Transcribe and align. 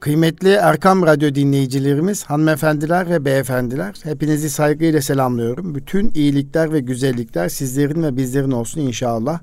Kıymetli 0.00 0.50
Erkam 0.50 1.02
Radyo 1.02 1.34
dinleyicilerimiz, 1.34 2.24
hanımefendiler 2.24 3.10
ve 3.10 3.24
beyefendiler, 3.24 3.94
hepinizi 4.02 4.50
saygıyla 4.50 5.00
selamlıyorum. 5.02 5.74
Bütün 5.74 6.10
iyilikler 6.14 6.72
ve 6.72 6.80
güzellikler 6.80 7.48
sizlerin 7.48 8.02
ve 8.02 8.16
bizlerin 8.16 8.50
olsun 8.50 8.80
inşallah. 8.80 9.40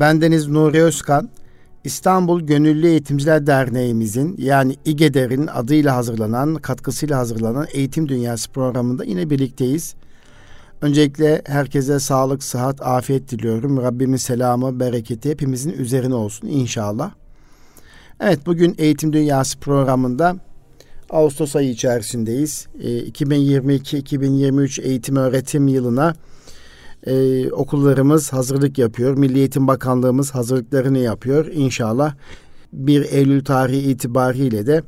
Bendeniz 0.00 0.48
Nuri 0.48 0.82
Özkan, 0.82 1.30
İstanbul 1.84 2.40
Gönüllü 2.40 2.86
Eğitimciler 2.86 3.46
Derneğimizin 3.46 4.34
yani 4.38 4.76
İGEDER'in 4.84 5.46
adıyla 5.46 5.96
hazırlanan, 5.96 6.54
katkısıyla 6.54 7.18
hazırlanan 7.18 7.66
Eğitim 7.72 8.08
Dünyası 8.08 8.50
programında 8.50 9.04
yine 9.04 9.30
birlikteyiz. 9.30 9.94
Öncelikle 10.82 11.42
herkese 11.46 12.00
sağlık, 12.00 12.42
sıhhat, 12.42 12.82
afiyet 12.82 13.30
diliyorum. 13.30 13.76
Rabbimin 13.82 14.16
selamı, 14.16 14.80
bereketi 14.80 15.30
hepimizin 15.30 15.72
üzerine 15.72 16.14
olsun 16.14 16.48
inşallah. 16.48 17.17
Evet 18.20 18.46
bugün 18.46 18.74
Eğitim 18.78 19.12
Dünyası 19.12 19.58
programında 19.58 20.36
Ağustos 21.10 21.56
ayı 21.56 21.70
içerisindeyiz. 21.70 22.68
E, 22.80 22.90
ee, 22.90 23.08
2022-2023 23.08 24.82
eğitim 24.82 25.16
öğretim 25.16 25.68
yılına 25.68 26.14
e, 27.06 27.50
okullarımız 27.50 28.32
hazırlık 28.32 28.78
yapıyor. 28.78 29.16
Milli 29.16 29.38
Eğitim 29.38 29.66
Bakanlığımız 29.66 30.34
hazırlıklarını 30.34 30.98
yapıyor. 30.98 31.46
İnşallah 31.46 32.14
1 32.72 33.12
Eylül 33.12 33.44
tarihi 33.44 33.90
itibariyle 33.90 34.66
de 34.66 34.82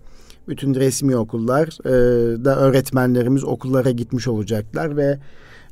bütün 0.48 0.75
resmi 0.75 1.17
okullar 1.17 1.69
e, 1.87 2.45
da 2.45 2.59
öğretmenlerimiz 2.59 3.45
okullara 3.45 3.91
gitmiş 3.91 4.28
olacaklar 4.28 4.97
ve 4.97 5.19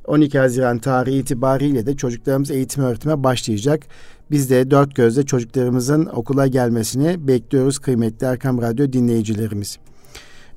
12 0.08 0.38
Haziran 0.38 0.78
tarihi 0.78 1.18
itibariyle 1.18 1.86
de 1.86 1.96
çocuklarımız 1.96 2.50
eğitim 2.50 2.84
öğretime 2.84 3.22
başlayacak. 3.24 3.86
Biz 4.30 4.50
de 4.50 4.70
dört 4.70 4.94
gözle 4.94 5.22
çocuklarımızın 5.22 6.06
okula 6.06 6.46
gelmesini 6.46 7.28
bekliyoruz 7.28 7.78
kıymetli 7.78 8.26
Erkam 8.26 8.62
Radyo 8.62 8.92
dinleyicilerimiz. 8.92 9.78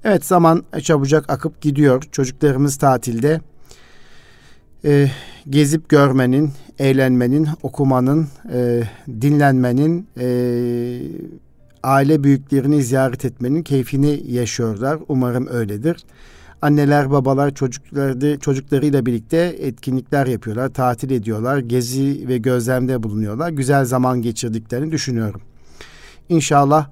Evet 0.03 0.25
zaman 0.25 0.63
çabucak 0.81 1.29
akıp 1.31 1.61
gidiyor. 1.61 2.03
Çocuklarımız 2.11 2.77
tatilde. 2.77 3.41
Ee, 4.85 5.07
gezip 5.49 5.89
görmenin, 5.89 6.51
eğlenmenin, 6.79 7.47
okumanın, 7.63 8.27
e, 8.53 8.83
dinlenmenin, 9.21 10.07
e, 10.19 10.27
aile 11.83 12.23
büyüklerini 12.23 12.83
ziyaret 12.83 13.25
etmenin 13.25 13.63
keyfini 13.63 14.31
yaşıyorlar. 14.31 14.99
Umarım 15.07 15.47
öyledir. 15.47 15.97
Anneler, 16.61 17.11
babalar 17.11 17.53
çocukları 17.53 18.39
çocuklarıyla 18.39 19.05
birlikte 19.05 19.55
etkinlikler 19.59 20.27
yapıyorlar, 20.27 20.69
tatil 20.69 21.11
ediyorlar, 21.11 21.57
gezi 21.57 22.27
ve 22.27 22.37
gözlemde 22.37 23.03
bulunuyorlar. 23.03 23.49
Güzel 23.49 23.85
zaman 23.85 24.21
geçirdiklerini 24.21 24.91
düşünüyorum. 24.91 25.41
İnşallah 26.29 26.87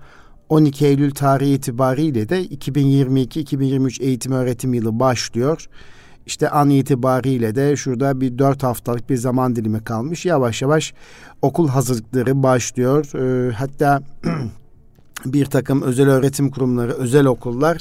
12 0.50 0.86
Eylül 0.86 1.12
tarihi 1.12 1.54
itibariyle 1.54 2.30
de 2.30 2.46
2022-2023 2.46 4.04
eğitim 4.04 4.32
öğretim 4.32 4.74
yılı 4.74 5.00
başlıyor. 5.00 5.70
İşte 6.26 6.50
an 6.50 6.70
itibariyle 6.70 7.56
de 7.56 7.76
şurada 7.76 8.22
bir 8.22 8.38
dört 8.38 8.64
haftalık 8.64 9.10
bir 9.10 9.18
zaman 9.18 9.56
dilimi 9.56 9.84
kalmış. 9.84 10.26
Yavaş 10.26 10.62
yavaş 10.62 10.94
okul 11.42 11.68
hazırlıkları 11.68 12.44
başlıyor. 12.44 13.06
Ee, 13.16 13.52
hatta 13.54 14.02
bir 15.26 15.46
takım 15.46 15.82
özel 15.82 16.10
öğretim 16.10 16.52
kurumları, 16.52 16.92
özel 16.92 17.26
okullar 17.26 17.78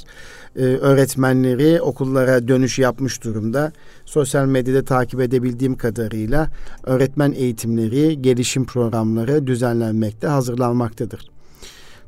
e, 0.57 0.63
öğretmenleri 0.63 1.83
okullara 1.83 2.49
dönüş 2.49 2.79
yapmış 2.79 3.25
durumda. 3.25 3.73
Sosyal 4.05 4.47
medyada 4.47 4.85
takip 4.85 5.21
edebildiğim 5.21 5.77
kadarıyla 5.77 6.51
öğretmen 6.83 7.33
eğitimleri, 7.33 8.23
gelişim 8.23 8.67
programları 8.67 9.47
düzenlenmekte, 9.47 10.27
hazırlanmaktadır. 10.27 11.31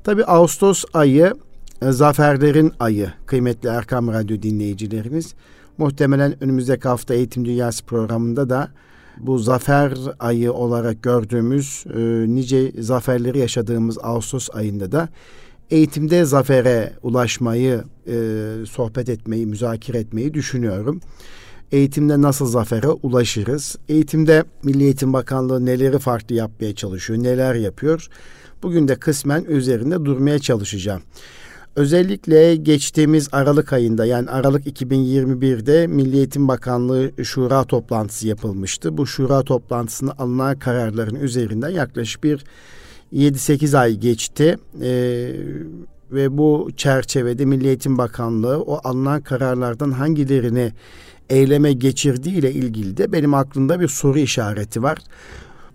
Tabi 0.04 0.24
Ağustos 0.24 0.84
ayı 0.94 1.34
e, 1.82 1.92
zaferlerin 1.92 2.72
ayı 2.80 3.12
kıymetli 3.26 3.68
Erkam 3.68 4.08
Radyo 4.08 4.42
dinleyicilerimiz. 4.42 5.34
Muhtemelen 5.78 6.44
önümüzdeki 6.44 6.88
hafta 6.88 7.14
Eğitim 7.14 7.44
Dünyası 7.44 7.84
programında 7.84 8.50
da 8.50 8.68
bu 9.18 9.38
zafer 9.38 9.92
ayı 10.18 10.52
olarak 10.52 11.02
gördüğümüz 11.02 11.84
e, 11.94 12.00
nice 12.34 12.72
zaferleri 12.78 13.38
yaşadığımız 13.38 13.98
Ağustos 14.02 14.48
ayında 14.52 14.92
da 14.92 15.08
eğitimde 15.70 16.24
zafere 16.24 16.92
ulaşmayı, 17.02 17.84
e, 18.06 18.14
sohbet 18.70 19.08
etmeyi, 19.08 19.46
müzakere 19.46 19.98
etmeyi 19.98 20.34
düşünüyorum. 20.34 21.00
Eğitimde 21.72 22.22
nasıl 22.22 22.46
zafere 22.46 22.88
ulaşırız? 22.88 23.76
Eğitimde 23.88 24.44
Milli 24.62 24.84
Eğitim 24.84 25.12
Bakanlığı 25.12 25.66
neleri 25.66 25.98
farklı 25.98 26.34
yapmaya 26.34 26.74
çalışıyor, 26.74 27.22
neler 27.22 27.54
yapıyor? 27.54 28.08
Bugün 28.62 28.88
de 28.88 28.96
kısmen 28.96 29.44
üzerinde 29.44 30.04
durmaya 30.04 30.38
çalışacağım. 30.38 31.02
Özellikle 31.76 32.56
geçtiğimiz 32.56 33.28
Aralık 33.32 33.72
ayında 33.72 34.06
yani 34.06 34.30
Aralık 34.30 34.80
2021'de 34.80 35.86
Milli 35.86 36.16
Eğitim 36.16 36.48
Bakanlığı 36.48 37.24
Şura 37.24 37.64
toplantısı 37.64 38.28
yapılmıştı. 38.28 38.96
Bu 38.96 39.06
Şura 39.06 39.42
toplantısında 39.42 40.12
alınan 40.18 40.58
kararların 40.58 41.14
üzerinden 41.14 41.70
yaklaşık 41.70 42.24
bir 42.24 42.44
7-8 43.12 43.78
ay 43.78 43.96
geçti. 43.96 44.58
Ee, 44.82 45.32
ve 46.12 46.38
bu 46.38 46.70
çerçevede 46.76 47.44
Milli 47.44 47.66
Eğitim 47.66 47.98
Bakanlığı 47.98 48.62
o 48.62 48.80
alınan 48.84 49.20
kararlardan 49.20 49.90
hangilerini 49.90 50.72
eyleme 51.28 51.72
geçirdiği 51.72 52.34
ile 52.34 52.52
ilgili 52.52 52.96
de 52.96 53.12
benim 53.12 53.34
aklımda 53.34 53.80
bir 53.80 53.88
soru 53.88 54.18
işareti 54.18 54.82
var. 54.82 54.98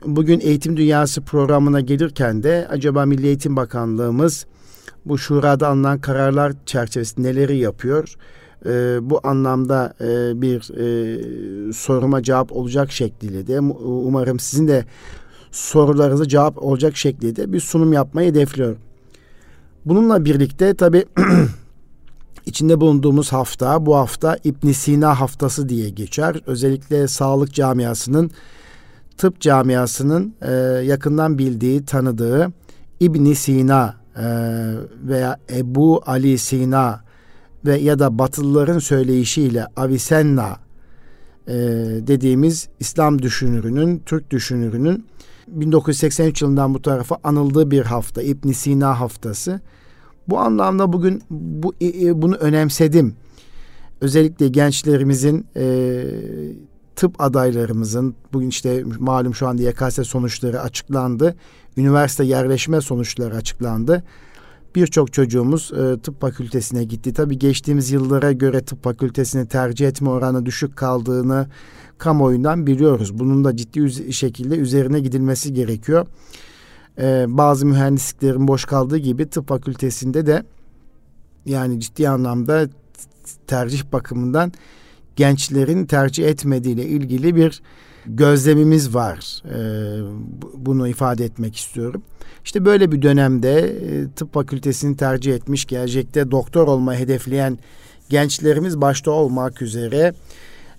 Bugün 0.05 0.39
Eğitim 0.39 0.77
Dünyası 0.77 1.21
programına 1.21 1.79
gelirken 1.79 2.43
de 2.43 2.67
acaba 2.69 3.05
Milli 3.05 3.27
Eğitim 3.27 3.55
Bakanlığımız 3.55 4.45
bu 5.05 5.17
şurada 5.17 5.67
alınan 5.67 6.01
kararlar 6.01 6.53
çerçevesinde 6.65 7.27
neleri 7.27 7.57
yapıyor? 7.57 8.15
Ee, 8.65 8.97
bu 9.01 9.19
anlamda 9.23 9.93
e, 10.01 10.41
bir 10.41 10.57
e, 10.77 11.73
soruma 11.73 12.23
cevap 12.23 12.51
olacak 12.51 12.91
şekliyle 12.91 13.47
de 13.47 13.59
umarım 13.59 14.39
sizin 14.39 14.67
de 14.67 14.85
sorularınıza 15.51 16.27
cevap 16.27 16.63
olacak 16.63 16.97
şekliyle 16.97 17.53
bir 17.53 17.59
sunum 17.59 17.93
yapmayı 17.93 18.29
hedefliyorum. 18.29 18.77
Bununla 19.85 20.25
birlikte 20.25 20.73
tabi 20.73 21.05
içinde 22.45 22.81
bulunduğumuz 22.81 23.33
hafta 23.33 23.85
bu 23.85 23.95
hafta 23.95 24.37
İbn 24.43 24.71
Sina 24.71 25.19
haftası 25.19 25.69
diye 25.69 25.89
geçer. 25.89 26.41
Özellikle 26.45 27.07
sağlık 27.07 27.53
camiasının 27.53 28.31
tıp 29.17 29.41
camiasının 29.41 30.35
e, 30.41 30.51
yakından 30.85 31.37
bildiği, 31.37 31.85
tanıdığı 31.85 32.51
İbn 32.99 33.33
Sina 33.33 33.95
e, 33.99 34.04
veya 35.07 35.37
Ebu 35.49 36.01
Ali 36.05 36.37
Sina 36.37 37.03
ve 37.65 37.77
ya 37.77 37.99
da 37.99 38.19
Batılıların 38.19 38.79
söyleyişiyle 38.79 39.65
Avicenna 39.75 40.57
e, 41.47 41.53
dediğimiz 42.07 42.67
İslam 42.79 43.21
düşünürünün, 43.21 44.01
Türk 44.05 44.31
düşünürünün 44.31 45.05
1983 45.47 46.41
yılından 46.41 46.73
bu 46.73 46.81
tarafa 46.81 47.17
anıldığı 47.23 47.71
bir 47.71 47.81
hafta 47.81 48.21
İbn 48.21 48.51
Sina 48.51 48.99
haftası. 48.99 49.61
Bu 50.27 50.39
anlamda 50.39 50.93
bugün 50.93 51.23
bu 51.29 51.73
bunu 52.21 52.35
önemsedim. 52.35 53.15
Özellikle 54.01 54.47
gençlerimizin 54.47 55.45
e, 55.55 56.03
tıp 56.95 57.21
adaylarımızın 57.21 58.15
bugün 58.33 58.49
işte 58.49 58.83
malum 58.99 59.35
şu 59.35 59.47
anda 59.47 59.63
YKS 59.63 60.07
sonuçları 60.07 60.61
açıklandı. 60.61 61.35
Üniversite 61.77 62.23
yerleşme 62.23 62.81
sonuçları 62.81 63.35
açıklandı. 63.35 64.03
Birçok 64.75 65.13
çocuğumuz 65.13 65.71
e, 65.73 65.99
tıp 65.99 66.21
fakültesine 66.21 66.83
gitti. 66.83 67.13
Tabii 67.13 67.39
geçtiğimiz 67.39 67.91
yıllara 67.91 68.31
göre 68.31 68.61
tıp 68.61 68.83
fakültesini 68.83 69.47
tercih 69.47 69.87
etme 69.87 70.09
oranı 70.09 70.45
düşük 70.45 70.75
kaldığını 70.75 71.47
kamuoyundan 71.97 72.67
biliyoruz. 72.67 73.19
Bunun 73.19 73.43
da 73.43 73.55
ciddi 73.55 74.13
şekilde 74.13 74.55
üzerine 74.55 74.99
gidilmesi 74.99 75.53
gerekiyor. 75.53 76.07
Ee, 76.97 77.25
bazı 77.27 77.65
mühendisliklerin 77.65 78.47
boş 78.47 78.65
kaldığı 78.65 78.97
gibi 78.97 79.29
tıp 79.29 79.47
fakültesinde 79.47 80.25
de 80.25 80.43
yani 81.45 81.79
ciddi 81.79 82.09
anlamda 82.09 82.67
tercih 83.47 83.91
bakımından 83.91 84.51
gençlerin 85.15 85.85
tercih 85.85 86.27
etmediğiyle 86.27 86.85
ilgili 86.85 87.35
bir 87.35 87.61
gözlemimiz 88.07 88.95
var. 88.95 89.41
Ee, 89.45 89.99
bunu 90.53 90.87
ifade 90.87 91.25
etmek 91.25 91.55
istiyorum. 91.55 92.03
İşte 92.45 92.65
böyle 92.65 92.91
bir 92.91 93.01
dönemde 93.01 93.59
e, 93.59 94.11
tıp 94.15 94.33
fakültesini 94.33 94.97
tercih 94.97 95.35
etmiş, 95.35 95.65
gelecekte 95.65 96.31
doktor 96.31 96.67
olmayı 96.67 96.99
hedefleyen 96.99 97.59
gençlerimiz 98.09 98.81
başta 98.81 99.11
olmak 99.11 99.61
üzere 99.61 100.13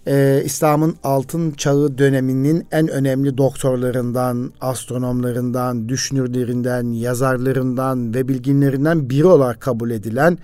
e, 0.07 0.43
İslam'ın 0.45 0.97
altın 1.05 1.51
çağı 1.51 1.99
döneminin 1.99 2.67
en 2.73 2.89
önemli 2.89 3.39
doktorlarından, 3.39 4.53
astronomlarından, 4.61 5.89
düşünürlerinden, 5.89 6.93
yazarlarından 6.93 8.15
ve 8.15 8.29
bilginlerinden 8.29 9.11
biri 9.11 9.27
olarak 9.27 9.61
kabul 9.61 9.91
edilen 9.91 10.39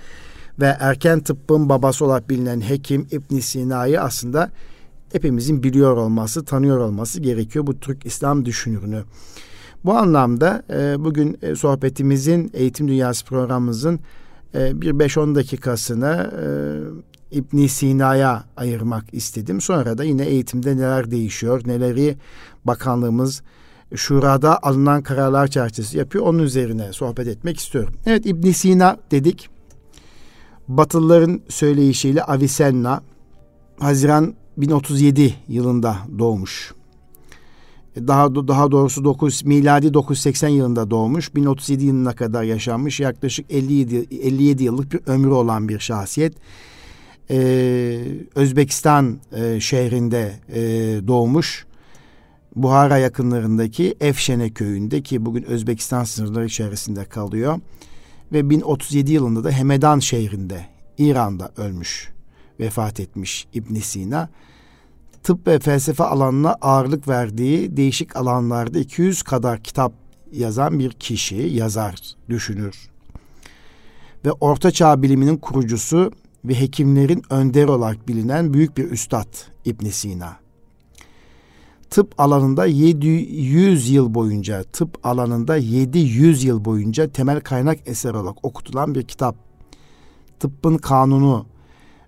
ve 0.61 0.77
erken 0.81 1.21
tıbbın 1.21 1.69
babası 1.69 2.05
olarak 2.05 2.31
bilinen 2.31 2.61
hekim 2.61 3.07
İbn 3.11 3.39
Sina'yı 3.39 4.01
aslında 4.01 4.51
hepimizin 5.13 5.63
biliyor 5.63 5.97
olması, 5.97 6.45
tanıyor 6.45 6.79
olması 6.79 7.21
gerekiyor 7.21 7.67
bu 7.67 7.81
Türk 7.81 8.07
İslam 8.07 8.45
düşünürünü. 8.45 9.05
Bu 9.85 9.95
anlamda 9.95 10.63
e, 10.71 11.05
bugün 11.05 11.39
e, 11.43 11.55
sohbetimizin, 11.55 12.51
Eğitim 12.55 12.89
Dünyası 12.89 13.25
programımızın 13.25 14.01
e, 14.55 14.81
bir 14.81 14.93
5-10 14.93 15.35
dakikasını 15.35 16.31
e, 17.33 17.37
İbn 17.37 17.67
Sina'ya 17.67 18.45
ayırmak 18.57 19.05
istedim. 19.15 19.61
Sonra 19.61 19.99
da 19.99 20.05
yine 20.05 20.25
eğitimde 20.25 20.77
neler 20.77 21.11
değişiyor, 21.11 21.63
neleri 21.67 22.17
bakanlığımız 22.65 23.43
şurada 23.95 24.63
alınan 24.63 25.03
kararlar 25.03 25.47
çerçevesi 25.47 25.99
yapıyor. 25.99 26.27
Onun 26.27 26.39
üzerine 26.39 26.93
sohbet 26.93 27.27
etmek 27.27 27.59
istiyorum. 27.59 27.95
Evet 28.07 28.27
İbn 28.27 28.51
Sina 28.51 28.97
dedik. 29.11 29.49
Batılıların 30.69 31.41
söyleyişiyle 31.49 32.23
Avicenna 32.23 33.03
Haziran 33.79 34.35
1037 34.57 35.35
yılında 35.49 35.97
doğmuş. 36.19 36.75
Daha 37.97 38.35
daha 38.35 38.71
doğrusu 38.71 39.05
9 39.05 39.45
miladi 39.45 39.95
980 39.95 40.49
yılında 40.49 40.91
doğmuş. 40.91 41.35
1037 41.35 41.85
yılına 41.85 42.13
kadar 42.13 42.43
yaşanmış. 42.43 43.01
Yaklaşık 43.01 43.47
57 43.51 43.97
57 44.11 44.65
yıllık 44.65 44.93
bir 44.93 45.01
ömrü 45.07 45.31
olan 45.31 45.69
bir 45.69 45.79
şahsiyet. 45.79 46.35
Ee, 47.31 48.05
Özbekistan 48.35 49.21
e, 49.33 49.61
şehrinde 49.61 50.33
e, 50.49 50.61
doğmuş. 51.07 51.67
Buhara 52.57 52.99
yakınlarındaki 52.99 53.95
Efşene 54.01 54.51
köyünde 54.51 55.03
ki 55.03 55.27
bugün 55.27 55.43
Özbekistan 55.43 56.05
sınırları 56.05 56.47
içerisinde 56.47 57.05
kalıyor. 57.05 57.61
Ve 58.33 58.51
1037 58.51 59.13
yılında 59.13 59.45
da 59.45 59.51
Hemedan 59.51 59.99
şehrinde 59.99 60.67
İran'da 60.99 61.53
ölmüş, 61.57 62.12
vefat 62.63 63.01
etmiş 63.01 63.47
İbn 63.55 63.75
Sina. 63.75 64.29
Tıp 65.23 65.47
ve 65.47 65.59
felsefe 65.59 66.05
alanına 66.05 66.53
ağırlık 66.61 67.09
verdiği 67.09 67.77
değişik 67.77 68.17
alanlarda 68.17 68.79
200 68.79 69.23
kadar 69.23 69.63
kitap 69.63 69.93
yazan 70.33 70.79
bir 70.79 70.91
kişi, 70.91 71.37
yazar, 71.37 72.01
düşünür. 72.29 72.91
Ve 74.25 74.33
Orta 74.33 74.71
Çağ 74.71 75.03
biliminin 75.03 75.37
kurucusu 75.37 76.13
ve 76.45 76.61
hekimlerin 76.61 77.23
önderi 77.31 77.71
olarak 77.71 78.09
bilinen 78.09 78.55
büyük 78.55 78.77
bir 78.77 78.91
üstad 78.91 79.29
İbn 79.65 79.87
Sina 79.87 80.43
tıp 81.93 82.21
alanında 82.21 82.67
700 82.67 83.91
yıl 83.91 84.15
boyunca 84.15 84.63
tıp 84.63 85.07
alanında 85.07 85.57
700 85.57 86.45
yıl 86.45 86.65
boyunca 86.65 87.09
temel 87.09 87.41
kaynak 87.41 87.79
eser 87.87 88.15
olarak 88.15 88.45
okutulan 88.45 88.95
bir 88.95 89.03
kitap. 89.03 89.37
Tıbbın 90.41 90.77
Kanunu 90.77 91.47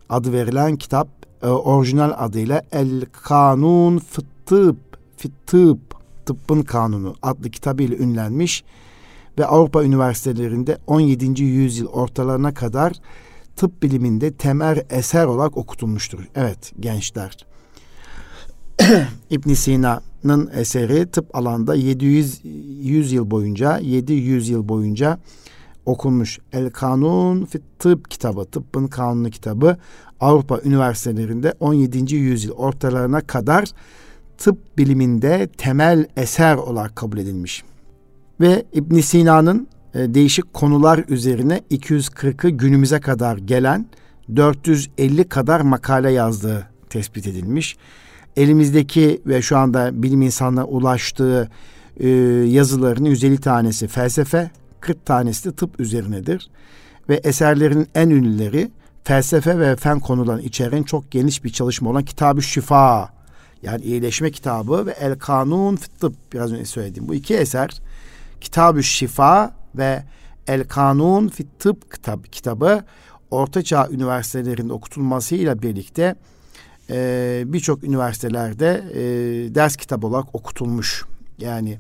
adı 0.09 0.33
verilen 0.33 0.77
kitap 0.77 1.09
e, 1.43 1.47
orijinal 1.47 2.13
adıyla 2.17 2.63
El 2.73 3.05
Kanun 3.13 3.99
Fıtıp 3.99 4.77
Fıtıp 5.17 5.79
Tıbbın 6.27 6.63
Kanunu 6.63 7.15
adlı 7.23 7.51
kitabıyla 7.51 7.97
ünlenmiş 7.97 8.65
ve 9.39 9.47
Avrupa 9.47 9.85
üniversitelerinde 9.85 10.79
17. 10.87 11.43
yüzyıl 11.43 11.87
ortalarına 11.87 12.55
kadar 12.55 12.93
tıp 13.57 13.83
biliminde 13.83 14.33
temel 14.33 14.85
eser 14.91 15.25
olarak 15.25 15.57
okutulmuştur. 15.57 16.29
Evet 16.35 16.73
gençler. 16.81 17.47
İbn 19.31 19.53
Sina'nın 19.53 20.51
eseri 20.55 21.11
tıp 21.11 21.37
alanda 21.37 21.75
700 21.75 22.41
100 22.45 23.13
yıl 23.13 23.31
boyunca 23.31 23.79
700 23.79 24.49
yıl 24.49 24.69
boyunca 24.69 25.19
okunmuş. 25.87 26.39
El 26.53 26.71
Kanun 26.71 27.45
fi 27.45 27.61
Tıp 27.79 28.11
kitabı, 28.11 28.45
tıbbın 28.45 28.87
kanunu 28.87 29.31
kitabı 29.31 29.77
Avrupa 30.21 30.61
üniversitelerinde 30.65 31.55
17. 31.61 32.15
yüzyıl 32.15 32.53
ortalarına 32.53 33.21
kadar 33.21 33.69
tıp 34.39 34.79
biliminde 34.79 35.49
temel 35.57 36.07
eser 36.17 36.55
olarak 36.57 36.97
kabul 36.97 37.19
edilmiş. 37.19 37.65
Ve 38.41 38.65
İbn 38.73 39.01
Sina'nın 39.01 39.69
e, 39.95 40.15
değişik 40.15 40.55
konular 40.55 41.05
üzerine 41.09 41.61
240'ı 41.71 42.51
günümüze 42.51 43.01
kadar 43.01 43.37
gelen 43.37 43.87
450 44.37 45.25
kadar 45.29 45.61
makale 45.61 46.13
yazdığı 46.13 46.69
tespit 46.91 47.27
edilmiş 47.27 47.77
elimizdeki 48.37 49.21
ve 49.27 49.43
şu 49.43 49.59
anda 49.59 50.03
bilim 50.03 50.23
insanına 50.23 50.65
ulaştığı 50.65 51.49
e, 51.97 52.09
yazılarının 52.49 53.09
150 53.09 53.39
tanesi 53.41 53.89
felsefe, 53.89 54.51
40 54.85 55.07
tanesi 55.07 55.51
de 55.51 55.57
tıp 55.57 55.81
üzerinedir. 55.81 56.51
Ve 57.09 57.15
eserlerin 57.15 57.89
en 57.95 58.11
ünlüleri 58.11 58.71
felsefe 59.05 59.59
ve 59.59 59.77
fen 59.77 60.01
konularını 60.01 60.43
içeren 60.43 60.83
çok 60.83 61.11
geniş 61.11 61.45
bir 61.45 61.51
çalışma 61.51 61.91
olan 61.91 62.05
Kitab-ı 62.05 62.43
Şifa 62.43 63.15
yani 63.63 63.85
iyileşme 63.85 64.31
kitabı 64.31 64.87
ve 64.87 64.91
El 64.91 65.19
Kanun 65.19 65.77
Tıp 65.77 66.15
biraz 66.33 66.53
önce 66.53 66.65
söylediğim 66.65 67.09
bu 67.09 67.15
iki 67.15 67.35
eser 67.37 67.71
Kitab-ı 68.41 68.83
Şifa 68.83 69.55
ve 69.75 70.03
El 70.47 70.65
Kanun 70.65 71.33
Tıp 71.59 71.93
kitab, 71.95 72.25
kitabı 72.25 72.85
Ortaçağ 73.31 73.89
üniversitelerinde 73.91 74.73
okutulmasıyla 74.73 75.63
birlikte 75.63 76.15
e, 76.91 77.43
birçok 77.47 77.85
üniversitelerde 77.85 78.85
e, 78.95 79.01
ders 79.55 79.77
kitabı 79.77 80.07
olarak 80.07 80.35
okutulmuş. 80.35 81.05
Yani 81.39 81.79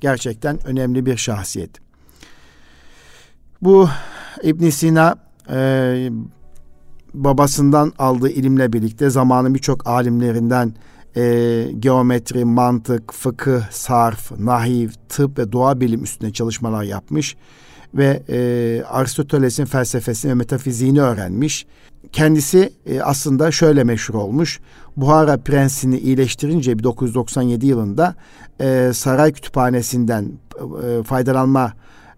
gerçekten 0.00 0.66
önemli 0.66 1.06
bir 1.06 1.16
şahsiyet. 1.16 1.89
Bu 3.62 3.88
İbn 4.42 4.68
Sina 4.68 5.16
e, 5.50 6.10
babasından 7.14 7.92
aldığı 7.98 8.30
ilimle 8.30 8.72
birlikte 8.72 9.10
zamanın 9.10 9.54
birçok 9.54 9.86
alimlerinden 9.86 10.74
e, 11.16 11.66
geometri, 11.78 12.44
mantık, 12.44 13.14
fıkıh, 13.14 13.70
sarf, 13.70 14.32
nahiv, 14.38 14.90
tıp 15.08 15.38
ve 15.38 15.52
doğa 15.52 15.80
bilim 15.80 16.04
üstüne 16.04 16.32
çalışmalar 16.32 16.82
yapmış 16.82 17.36
ve 17.94 18.22
e, 18.28 18.82
Aristoteles'in 18.84 19.64
felsefesini 19.64 20.30
ve 20.30 20.34
metafiziğini 20.34 21.00
öğrenmiş. 21.00 21.66
Kendisi 22.12 22.72
e, 22.86 23.00
aslında 23.00 23.50
şöyle 23.50 23.84
meşhur 23.84 24.14
olmuş. 24.14 24.60
Buhara 24.96 25.36
prensini 25.36 25.98
iyileştirince 25.98 26.78
1997 26.78 27.66
yılında 27.66 28.14
e, 28.60 28.90
saray 28.94 29.32
kütüphanesinden 29.32 30.32
e, 30.84 31.02
faydalanma 31.02 31.72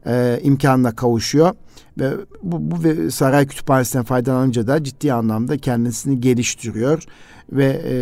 e, 0.06 0.40
imkanına 0.43 0.96
kavuşuyor 0.96 1.54
ve 1.99 2.12
bu, 2.43 2.70
bu 2.70 3.10
saray 3.10 3.46
kütüphanesinden 3.46 4.04
faydalanınca 4.04 4.66
da 4.66 4.84
ciddi 4.84 5.12
anlamda 5.12 5.58
kendisini 5.58 6.20
geliştiriyor 6.20 7.04
ve 7.52 7.82
e, 7.84 7.94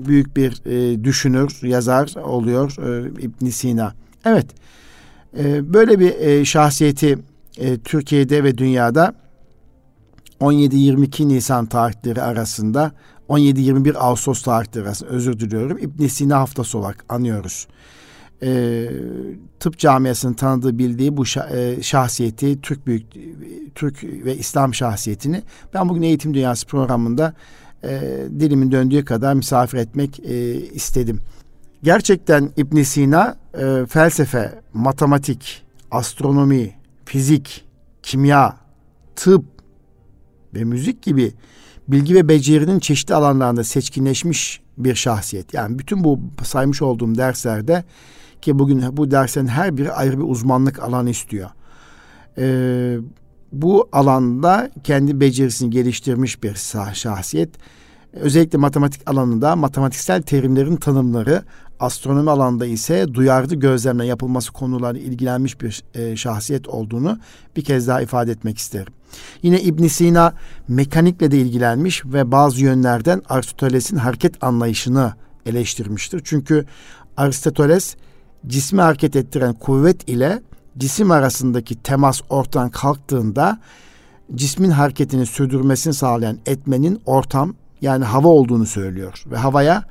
büyük 0.00 0.36
bir 0.36 0.62
e, 0.66 1.04
düşünür, 1.04 1.58
yazar 1.62 2.14
oluyor 2.24 2.76
e, 2.78 3.08
İbn 3.22 3.46
Sina. 3.46 3.94
Evet. 4.24 4.46
E, 5.38 5.72
böyle 5.72 6.00
bir 6.00 6.14
e, 6.14 6.44
şahsiyeti 6.44 7.18
e, 7.58 7.78
Türkiye'de 7.78 8.44
ve 8.44 8.58
dünyada 8.58 9.14
17-22 10.40 11.28
Nisan 11.28 11.66
tarihleri 11.66 12.22
arasında 12.22 12.92
17-21 13.28 13.96
Ağustos 13.96 14.42
tarihleri 14.42 14.84
arasında 14.84 15.10
özür 15.10 15.40
diliyorum 15.40 15.78
İbn 15.78 16.06
Sina 16.06 16.38
haftası 16.38 16.78
olarak 16.78 17.04
anıyoruz. 17.08 17.68
E, 18.42 18.88
tıp 19.60 19.78
camiasının 19.78 20.34
tanıdığı 20.34 20.78
bildiği 20.78 21.16
bu 21.16 21.24
e, 21.52 21.82
şahsiyeti 21.82 22.60
Türk 22.60 22.86
büyük 22.86 23.06
Türk 23.74 24.04
ve 24.04 24.36
İslam 24.36 24.74
şahsiyetini 24.74 25.42
ben 25.74 25.88
bugün 25.88 26.02
Eğitim 26.02 26.34
Dünyası 26.34 26.66
programında 26.66 27.34
e, 27.84 28.00
dilimin 28.40 28.72
döndüğü 28.72 29.04
kadar 29.04 29.34
misafir 29.34 29.78
etmek 29.78 30.20
e, 30.20 30.54
istedim. 30.54 31.20
Gerçekten 31.82 32.50
İbn 32.56 32.82
Sina 32.82 33.36
e, 33.54 33.86
felsefe, 33.86 34.60
matematik, 34.74 35.62
astronomi, 35.90 36.74
fizik, 37.04 37.64
kimya, 38.02 38.56
tıp 39.16 39.44
ve 40.54 40.64
müzik 40.64 41.02
gibi 41.02 41.32
bilgi 41.88 42.14
ve 42.14 42.28
becerinin 42.28 42.78
çeşitli 42.78 43.14
alanlarında 43.14 43.64
seçkinleşmiş 43.64 44.60
bir 44.78 44.94
şahsiyet. 44.94 45.54
Yani 45.54 45.78
bütün 45.78 46.04
bu 46.04 46.20
saymış 46.42 46.82
olduğum 46.82 47.14
derslerde 47.14 47.84
ki 48.42 48.58
bugün 48.58 48.96
bu 48.96 49.10
derslerin 49.10 49.46
her 49.46 49.76
biri 49.76 49.92
ayrı 49.92 50.18
bir 50.18 50.24
uzmanlık 50.24 50.82
alanı 50.82 51.10
istiyor. 51.10 51.50
Ee, 52.38 52.98
bu 53.52 53.88
alanda 53.92 54.70
kendi 54.84 55.20
becerisini 55.20 55.70
geliştirmiş 55.70 56.42
bir 56.42 56.54
şahsiyet. 56.94 57.50
Özellikle 58.12 58.58
matematik 58.58 59.10
alanında 59.10 59.56
matematiksel 59.56 60.22
terimlerin 60.22 60.76
tanımları, 60.76 61.42
astronomi 61.80 62.30
alanında 62.30 62.66
ise 62.66 63.14
duyarlı 63.14 63.54
gözlemle 63.54 64.06
yapılması 64.06 64.52
konularla 64.52 64.98
ilgilenmiş 64.98 65.60
bir 65.60 65.84
e, 65.94 66.16
şahsiyet 66.16 66.68
olduğunu 66.68 67.18
bir 67.56 67.64
kez 67.64 67.88
daha 67.88 68.02
ifade 68.02 68.30
etmek 68.30 68.58
isterim. 68.58 68.92
Yine 69.42 69.62
İbn 69.62 69.86
Sina 69.86 70.34
mekanikle 70.68 71.30
de 71.30 71.38
ilgilenmiş 71.38 72.06
ve 72.06 72.32
bazı 72.32 72.60
yönlerden 72.60 73.22
Aristoteles'in 73.28 73.96
hareket 73.96 74.44
anlayışını 74.44 75.12
eleştirmiştir. 75.46 76.20
Çünkü 76.24 76.64
Aristoteles 77.16 77.96
cismi 78.46 78.82
hareket 78.82 79.16
ettiren 79.16 79.52
kuvvet 79.52 80.08
ile 80.08 80.42
cisim 80.78 81.10
arasındaki 81.10 81.82
temas 81.82 82.20
ortadan 82.28 82.70
kalktığında 82.70 83.58
cismin 84.34 84.70
hareketini 84.70 85.26
sürdürmesini 85.26 85.94
sağlayan 85.94 86.38
etmenin 86.46 87.00
ortam 87.06 87.54
yani 87.80 88.04
hava 88.04 88.28
olduğunu 88.28 88.66
söylüyor. 88.66 89.22
Ve 89.26 89.36
havaya 89.36 89.84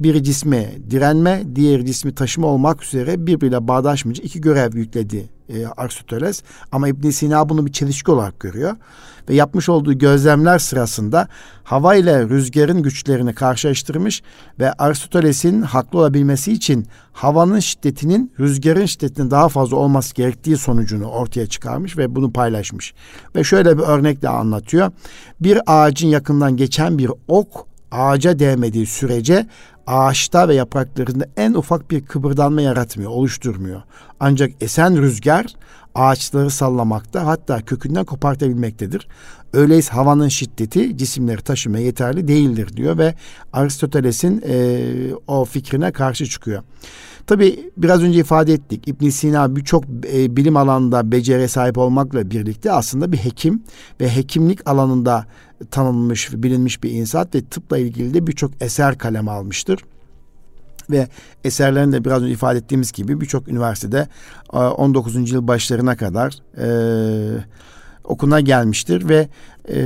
bir 0.00 0.22
cisme 0.22 0.70
direnme, 0.90 1.42
diğer 1.54 1.84
cismi 1.84 2.14
taşıma 2.14 2.46
olmak 2.46 2.84
üzere 2.84 3.26
birbiriyle 3.26 3.68
bağdaşmayıcı 3.68 4.22
iki 4.22 4.40
görev 4.40 4.76
yükledi 4.76 5.28
e, 5.48 5.66
Aristoteles. 5.66 6.42
Ama 6.72 6.88
İbn 6.88 7.10
Sina 7.10 7.48
bunu 7.48 7.66
bir 7.66 7.72
çelişki 7.72 8.10
olarak 8.10 8.40
görüyor. 8.40 8.76
Ve 9.28 9.34
yapmış 9.34 9.68
olduğu 9.68 9.98
gözlemler 9.98 10.58
sırasında 10.58 11.28
hava 11.64 11.94
ile 11.94 12.28
rüzgarın 12.28 12.82
güçlerini 12.82 13.34
karşılaştırmış 13.34 14.22
ve 14.60 14.72
Aristoteles'in 14.72 15.62
haklı 15.62 15.98
olabilmesi 15.98 16.52
için 16.52 16.86
havanın 17.12 17.60
şiddetinin 17.60 18.32
rüzgarın 18.40 18.86
şiddetinin 18.86 19.30
daha 19.30 19.48
fazla 19.48 19.76
olması 19.76 20.14
gerektiği 20.14 20.56
sonucunu 20.56 21.06
ortaya 21.06 21.46
çıkarmış 21.46 21.98
ve 21.98 22.14
bunu 22.14 22.32
paylaşmış. 22.32 22.94
Ve 23.36 23.44
şöyle 23.44 23.78
bir 23.78 23.82
örnekle 23.82 24.28
anlatıyor. 24.28 24.92
Bir 25.40 25.60
ağacın 25.66 26.08
yakından 26.08 26.56
geçen 26.56 26.98
bir 26.98 27.10
ok 27.28 27.73
ağaca 27.94 28.38
değmediği 28.38 28.86
sürece 28.86 29.46
ağaçta 29.86 30.48
ve 30.48 30.54
yapraklarında 30.54 31.26
en 31.36 31.54
ufak 31.54 31.90
bir 31.90 32.04
kıpırdanma 32.04 32.60
yaratmıyor, 32.60 33.10
oluşturmuyor. 33.10 33.82
Ancak 34.20 34.50
esen 34.60 35.02
rüzgar 35.02 35.46
ağaçları 35.94 36.50
sallamakta 36.50 37.26
hatta 37.26 37.60
kökünden 37.60 38.04
kopartabilmektedir. 38.04 39.08
Öyleyse 39.52 39.92
havanın 39.92 40.28
şiddeti 40.28 40.98
cisimleri 40.98 41.42
taşımaya 41.42 41.84
yeterli 41.84 42.28
değildir 42.28 42.76
diyor 42.76 42.98
ve 42.98 43.14
Aristoteles'in 43.52 44.42
e, 44.48 44.84
o 45.26 45.44
fikrine 45.44 45.92
karşı 45.92 46.26
çıkıyor. 46.26 46.62
Tabi 47.26 47.70
biraz 47.76 48.02
önce 48.02 48.18
ifade 48.20 48.52
ettik 48.52 48.88
İbn 48.88 49.08
Sina 49.08 49.56
birçok 49.56 49.84
e, 50.12 50.36
bilim 50.36 50.56
alanında 50.56 51.12
beceriye 51.12 51.48
sahip 51.48 51.78
olmakla 51.78 52.30
birlikte 52.30 52.72
aslında 52.72 53.12
bir 53.12 53.16
hekim 53.16 53.62
ve 54.00 54.16
hekimlik 54.16 54.68
alanında 54.68 55.26
tanınmış, 55.70 56.32
bilinmiş 56.32 56.82
bir 56.82 56.90
insan 56.90 57.28
ve 57.34 57.44
tıpla 57.44 57.78
ilgili 57.78 58.14
de 58.14 58.26
birçok 58.26 58.50
eser 58.60 58.98
kaleme 58.98 59.30
almıştır 59.30 59.80
ve 60.90 61.08
eserlerinde 61.44 62.04
biraz 62.04 62.22
önce 62.22 62.32
ifade 62.32 62.58
ettiğimiz 62.58 62.92
gibi 62.92 63.20
birçok 63.20 63.48
üniversitede 63.48 64.08
19. 64.52 65.16
E, 65.16 65.20
yıl 65.20 65.48
başlarına 65.48 65.96
kadar 65.96 66.38
e, 66.58 66.66
okuna 68.04 68.40
gelmiştir 68.40 69.08
ve 69.08 69.28
e, 69.68 69.78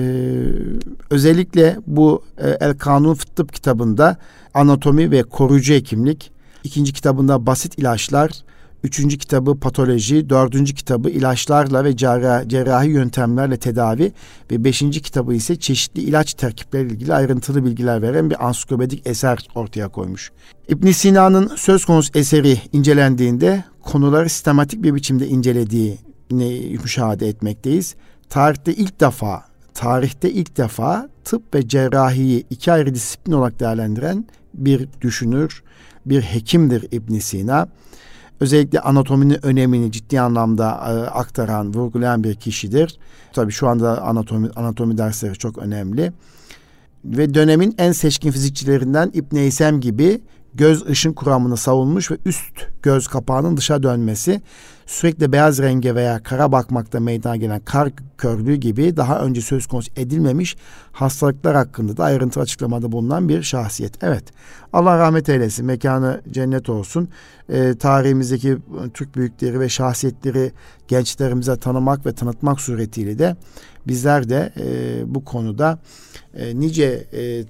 özellikle 1.11 1.77
bu 1.87 2.23
e, 2.39 2.49
El 2.61 2.79
Kanun 2.79 3.15
Tıp 3.15 3.53
kitabında 3.53 4.17
anatomi 4.55 5.11
ve 5.11 5.23
koruyucu 5.23 5.75
hekimlik, 5.75 6.33
ikinci 6.69 6.93
kitabında 6.93 7.47
basit 7.47 7.79
ilaçlar, 7.79 8.31
Üçüncü 8.85 9.19
kitabı 9.19 9.61
patoloji, 9.61 10.31
dördüncü 10.31 10.75
kitabı 10.75 11.11
ilaçlarla 11.11 11.85
ve 11.85 11.97
cerrah, 11.97 12.49
cerrahi 12.49 12.89
yöntemlerle 12.89 13.57
tedavi 13.57 14.13
ve 14.51 14.65
beşinci 14.65 15.03
kitabı 15.03 15.35
ise 15.35 15.57
çeşitli 15.57 16.03
ilaç 16.03 16.35
terkipleriyle 16.35 16.95
ilgili 16.95 17.15
ayrıntılı 17.15 17.65
bilgiler 17.65 18.03
veren 18.03 18.31
bir 18.31 18.47
ansiklopedik 18.47 19.07
eser 19.07 19.49
ortaya 19.55 19.89
koymuş. 19.89 20.33
İbn 20.69 20.91
Sina'nın 20.91 21.51
söz 21.57 21.85
konusu 21.85 22.11
eseri 22.15 22.59
incelendiğinde 22.73 23.65
konuları 23.83 24.29
sistematik 24.29 24.83
bir 24.83 24.95
biçimde 24.95 25.29
incelediğini 25.29 26.79
müşahede 26.83 27.29
etmekteyiz. 27.29 27.95
Tarihte 28.29 28.75
ilk 28.75 29.01
defa 29.01 29.49
tarihte 29.79 30.31
ilk 30.31 30.57
defa 30.57 31.09
tıp 31.25 31.55
ve 31.55 31.69
cerrahiyi 31.69 32.47
iki 32.51 32.73
ayrı 32.73 32.95
disiplin 32.95 33.33
olarak 33.33 33.61
değerlendiren 33.61 34.25
bir 34.55 34.89
düşünür, 35.01 35.63
bir 36.11 36.23
hekimdir 36.23 36.87
İbn 36.93 37.19
Sina 37.19 37.69
özellikle 38.41 38.81
anatominin 38.81 39.47
önemini 39.47 39.93
ciddi 39.93 40.21
anlamda 40.21 40.71
e, 40.71 41.11
aktaran, 41.11 41.75
vurgulayan 41.75 42.25
bir 42.25 42.35
kişidir. 42.35 42.99
Tabii 43.33 43.53
şu 43.53 43.69
anda 43.69 44.03
anatomi 44.03 44.51
anatomi 44.57 44.99
dersleri 44.99 45.35
çok 45.35 45.59
önemli. 45.59 46.13
Ve 47.05 47.35
dönemin 47.35 47.75
en 47.79 47.93
seçkin 47.93 48.31
fizikçilerinden 48.31 49.11
İbn 49.15 49.37
Eysem 49.37 49.81
gibi 49.81 50.21
göz 50.59 50.87
ışın 50.87 51.13
kuramını 51.13 51.57
savunmuş 51.57 52.11
ve 52.11 52.17
üst 52.25 52.67
göz 52.83 53.09
kapağının 53.09 53.57
dışa 53.57 53.83
dönmesi 53.83 54.43
sürekli 54.87 55.33
beyaz 55.33 55.59
renge 55.59 55.95
veya 55.95 56.23
kara 56.23 56.53
bakmakta 56.53 57.01
meydana 57.01 57.37
gelen 57.37 57.61
kar 57.61 57.91
körlüğü 58.19 58.55
gibi 58.55 58.97
daha 58.97 59.21
önce 59.21 59.41
söz 59.41 59.67
konusu 59.67 59.91
edilmemiş 59.97 60.57
hastalıklar 60.93 61.57
hakkında 61.57 61.97
da 61.97 62.05
ayrıntı 62.05 62.41
açıklamada 62.41 62.93
bulunan 62.93 63.29
bir 63.29 63.43
şahsiyet. 63.43 64.05
Evet 64.05 64.25
Allah 64.73 64.99
rahmet 64.99 65.29
eylesin 65.29 65.67
mekanı 65.67 66.21
cennet 66.31 66.69
olsun. 66.69 67.09
Ee, 67.49 67.75
tarihimizdeki 67.79 68.59
Türk 68.95 69.17
büyükleri 69.17 69.61
ve 69.61 69.69
şahsiyetleri 69.69 70.53
gençlerimize 70.89 71.57
tanımak 71.57 72.07
ve 72.07 72.13
tanıtmak 72.13 72.61
suretiyle 72.61 73.19
de 73.19 73.37
bizler 73.87 74.29
de 74.29 74.53
e, 74.61 75.15
bu 75.15 75.25
konuda 75.25 75.79
e, 76.35 76.61
nice 76.61 77.07
e, 77.13 77.45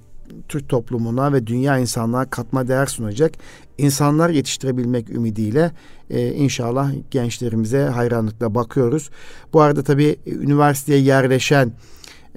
Türk 0.47 0.69
toplumuna 0.69 1.33
ve 1.33 1.47
dünya 1.47 1.77
insanlığa 1.77 2.29
katma 2.29 2.67
değer 2.67 2.85
sunacak 2.85 3.31
insanlar 3.77 4.29
yetiştirebilmek 4.29 5.09
ümidiyle 5.09 5.71
e, 6.09 6.27
inşallah 6.33 6.91
gençlerimize 7.11 7.83
hayranlıkla 7.83 8.55
bakıyoruz. 8.55 9.09
Bu 9.53 9.61
arada 9.61 9.83
tabii 9.83 10.19
üniversiteye 10.25 10.99
yerleşen 10.99 11.71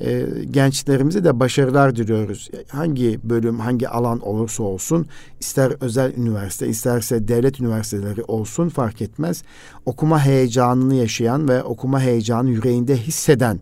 e, 0.00 0.26
gençlerimize 0.50 1.24
de 1.24 1.40
başarılar 1.40 1.96
diliyoruz. 1.96 2.50
Hangi 2.68 3.18
bölüm, 3.24 3.58
hangi 3.60 3.88
alan 3.88 4.20
olursa 4.20 4.62
olsun, 4.62 5.06
ister 5.40 5.72
özel 5.80 6.16
üniversite, 6.16 6.68
isterse 6.68 7.28
devlet 7.28 7.60
üniversiteleri 7.60 8.22
olsun 8.22 8.68
fark 8.68 9.02
etmez. 9.02 9.42
Okuma 9.86 10.24
heyecanını 10.24 10.94
yaşayan 10.94 11.48
ve 11.48 11.62
okuma 11.62 12.00
heyecanı 12.00 12.50
yüreğinde 12.50 12.96
hisseden 12.96 13.60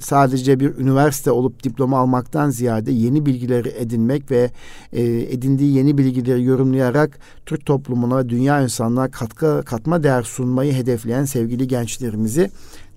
sadece 0.00 0.60
bir 0.60 0.78
üniversite 0.78 1.30
olup 1.30 1.64
diploma 1.64 1.98
almaktan 1.98 2.50
ziyade 2.50 2.92
yeni 2.92 3.26
bilgileri 3.26 3.68
edinmek 3.68 4.30
ve 4.30 4.50
e, 4.92 5.02
edindiği 5.04 5.76
yeni 5.76 5.98
bilgileri 5.98 6.44
yorumlayarak 6.44 7.18
Türk 7.46 7.66
toplumuna 7.66 8.18
ve 8.18 8.28
dünya 8.28 8.62
insanlığa 8.62 9.10
katkı 9.10 9.62
katma 9.66 10.02
değer 10.02 10.22
sunmayı 10.22 10.72
hedefleyen 10.72 11.24
sevgili 11.24 11.68
gençlerimizi 11.68 12.50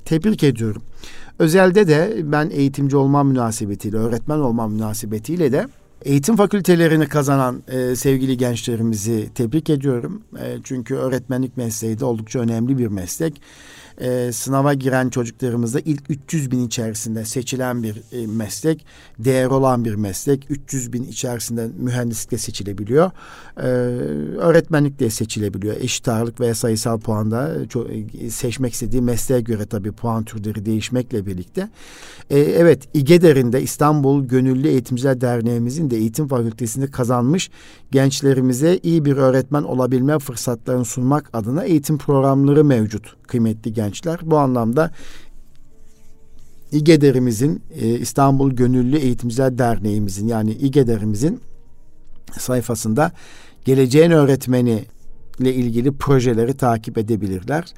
tebrik 0.06 0.44
ediyorum. 0.44 0.82
Özelde 1.40 1.88
de 1.88 2.18
ben 2.24 2.50
eğitimci 2.50 2.98
olma 2.98 3.24
münasebetiyle, 3.24 3.98
öğretmen 3.98 4.40
olma 4.40 4.68
münasebetiyle 4.68 5.52
de 5.52 5.68
eğitim 6.06 6.36
fakültelerini 6.36 7.08
kazanan 7.08 7.64
e, 7.68 7.96
sevgili 7.96 8.38
gençlerimizi 8.38 9.30
tebrik 9.36 9.70
ediyorum. 9.70 10.22
E, 10.40 10.58
çünkü 10.64 10.96
öğretmenlik 10.96 11.58
mesleği 11.58 12.00
de 12.00 12.06
oldukça 12.06 12.40
önemli 12.40 12.78
bir 12.78 12.88
meslek 12.88 13.42
e, 14.02 14.32
sınava 14.32 14.74
giren 14.74 15.10
çocuklarımızda 15.10 15.80
ilk 15.80 16.10
300 16.10 16.52
bin 16.52 16.68
içerisinde 16.68 17.26
seçilen 17.26 17.84
bir 17.84 18.02
e, 18.12 18.28
meslek, 18.28 18.86
değer 19.20 19.46
olan 19.46 19.86
bir 19.86 19.96
meslek. 19.96 20.46
300 20.50 20.94
bin 20.94 21.04
içerisinde 21.04 21.68
mühendislikle 21.78 22.38
seçilebiliyor. 22.38 23.12
E, 23.58 23.68
öğretmenlik 24.38 25.00
de 25.00 25.10
seçilebiliyor. 25.10 25.76
Eşit 25.80 26.08
ağırlık 26.08 26.40
veya 26.40 26.56
sayısal 26.56 27.00
puanda 27.00 27.52
e, 28.20 28.30
seçmek 28.30 28.74
istediği 28.74 29.02
mesleğe 29.02 29.42
göre 29.42 29.66
tabii 29.66 29.92
puan 29.92 30.24
türleri 30.24 30.66
değişmekle 30.66 31.26
birlikte. 31.26 31.70
E, 32.30 32.40
evet 32.40 32.88
İGEDER'in 32.94 33.54
de 33.54 33.62
İstanbul 33.62 34.26
Gönüllü 34.26 34.68
Eğitimciler 34.68 35.22
Derneğimizin 35.22 35.90
de 35.90 35.98
eğitim 35.98 36.28
fakültesini 36.28 36.92
kazanmış 36.92 37.50
gençlerimize 37.92 38.80
iyi 38.84 39.06
bir 39.06 39.18
öğretmen 39.18 39.64
olabilme 39.64 40.20
fırsatlarını 40.20 40.86
sunmak 40.86 41.30
adına 41.34 41.64
eğitim 41.64 41.98
programları 41.98 42.66
mevcut 42.66 43.16
kıymetli 43.28 43.74
gençler. 43.74 43.85
Bu 44.24 44.38
anlamda 44.38 44.92
İGEDER'imizin 46.72 47.62
e, 47.82 47.88
İstanbul 47.88 48.52
Gönüllü 48.52 48.98
Eğitimciler 48.98 49.58
Derneğimizin 49.58 50.28
yani 50.28 50.52
İGEDER'imizin 50.52 51.42
sayfasında 52.40 53.12
geleceğin 53.66 54.12
öğretmeni 54.12 54.86
ile 55.40 55.54
ilgili 55.54 55.92
projeleri 55.92 56.54
takip 56.54 56.98
edebilirler. 56.98 57.74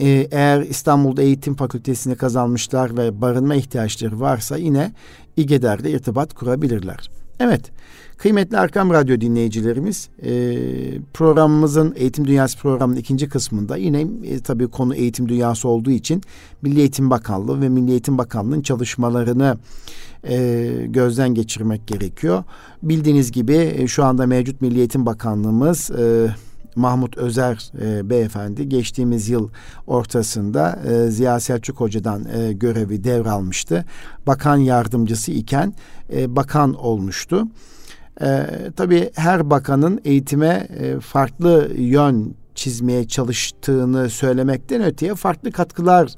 Ee, 0.00 0.28
eğer 0.30 0.62
İstanbul'da 0.62 1.22
eğitim 1.22 1.54
fakültesini 1.54 2.16
kazanmışlar 2.16 2.96
ve 2.96 3.20
barınma 3.20 3.54
ihtiyaçları 3.54 4.20
varsa 4.20 4.56
yine 4.56 4.92
İGEDER'de 5.36 5.90
irtibat 5.90 6.34
kurabilirler. 6.34 7.10
Evet, 7.40 7.70
Kıymetli 8.16 8.58
Arkam 8.58 8.90
Radyo 8.90 9.20
dinleyicilerimiz 9.20 10.08
e, 10.22 10.32
programımızın 11.14 11.94
Eğitim 11.96 12.26
Dünyası 12.26 12.58
programının 12.58 13.00
ikinci 13.00 13.28
kısmında 13.28 13.76
yine 13.76 14.00
e, 14.24 14.40
tabii 14.40 14.66
konu 14.66 14.94
eğitim 14.94 15.28
dünyası 15.28 15.68
olduğu 15.68 15.90
için 15.90 16.22
Milli 16.62 16.80
Eğitim 16.80 17.10
Bakanlığı 17.10 17.60
ve 17.60 17.68
Milli 17.68 17.90
Eğitim 17.90 18.18
Bakanlığı'nın 18.18 18.62
çalışmalarını 18.62 19.58
e, 20.28 20.70
gözden 20.88 21.34
geçirmek 21.34 21.86
gerekiyor. 21.86 22.44
Bildiğiniz 22.82 23.32
gibi 23.32 23.72
e, 23.76 23.86
şu 23.86 24.04
anda 24.04 24.26
mevcut 24.26 24.60
Milli 24.60 24.78
Eğitim 24.78 25.06
Bakanlığımız 25.06 25.90
e, 25.90 26.34
Mahmut 26.76 27.18
Özer 27.18 27.72
e, 27.80 28.10
beyefendi 28.10 28.68
geçtiğimiz 28.68 29.28
yıl 29.28 29.48
ortasında 29.86 30.78
e, 30.88 31.10
Ziya 31.10 31.40
Selçuk 31.40 31.80
Hoca'dan 31.80 32.24
e, 32.24 32.52
görevi 32.52 33.04
devralmıştı. 33.04 33.84
Bakan 34.26 34.56
yardımcısı 34.56 35.32
iken 35.32 35.74
e, 36.12 36.36
bakan 36.36 36.74
olmuştu. 36.74 37.48
E, 38.20 38.46
tabii 38.76 39.10
her 39.14 39.50
bakanın 39.50 40.00
eğitime 40.04 40.68
e, 40.78 41.00
farklı 41.00 41.70
yön 41.76 42.34
çizmeye 42.54 43.08
çalıştığını 43.08 44.10
söylemekten 44.10 44.84
öteye 44.84 45.14
farklı 45.14 45.52
katkılar 45.52 46.14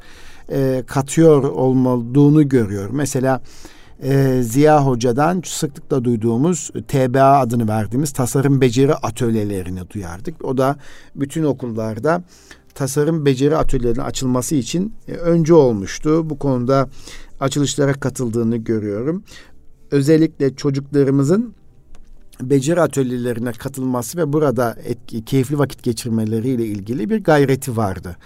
e, 0.51 0.83
katıyor 0.87 1.43
olmadığını 1.43 2.43
görüyor. 2.43 2.91
Mesela 2.93 3.41
e, 4.03 4.43
Ziya 4.43 4.87
Hoca'dan 4.87 5.43
sıklıkla 5.45 6.05
duyduğumuz 6.05 6.71
TBA 6.89 7.39
adını 7.39 7.69
verdiğimiz 7.69 8.13
tasarım 8.13 8.61
beceri 8.61 8.95
atölyelerini 8.95 9.91
duyardık. 9.91 10.45
O 10.45 10.59
da 10.59 10.77
bütün 11.15 11.45
okullarda 11.45 12.23
tasarım 12.75 13.27
beceri 13.27 13.57
atölyelerinin 13.57 14.05
açılması 14.05 14.55
için 14.55 14.95
e, 15.09 15.13
önce 15.13 15.55
olmuştu. 15.55 16.31
Bu 16.31 16.39
konuda 16.39 16.89
açılışlara 17.41 17.93
katıldığını 17.93 18.57
görüyorum. 18.57 19.23
Özellikle 19.91 20.57
çocuklarımızın 20.57 21.55
beceri 22.43 22.81
atölyelerine 22.81 23.53
katılması 23.53 24.19
ve 24.19 24.33
burada 24.33 24.77
etki, 24.85 25.25
keyifli 25.25 25.59
vakit 25.59 25.83
geçirmeleriyle 25.83 26.67
ilgili 26.67 27.11
bir 27.11 27.25
gayreti 27.25 27.77
vardı. 27.77 28.17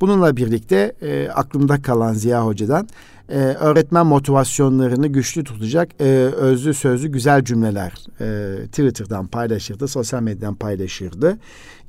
Bununla 0.00 0.36
birlikte 0.36 0.92
e, 1.02 1.28
aklımda 1.28 1.82
kalan 1.82 2.14
Ziya 2.14 2.46
Hoca'dan 2.46 2.88
e, 3.32 3.36
öğretmen 3.38 4.06
motivasyonlarını 4.06 5.06
güçlü 5.06 5.44
tutacak 5.44 5.90
e, 6.00 6.04
özlü 6.36 6.74
sözlü 6.74 7.08
güzel 7.08 7.44
cümleler 7.44 7.92
e, 8.20 8.56
Twitter'dan 8.66 9.26
paylaşırdı, 9.26 9.88
sosyal 9.88 10.22
medyadan 10.22 10.54
paylaşırdı. 10.54 11.38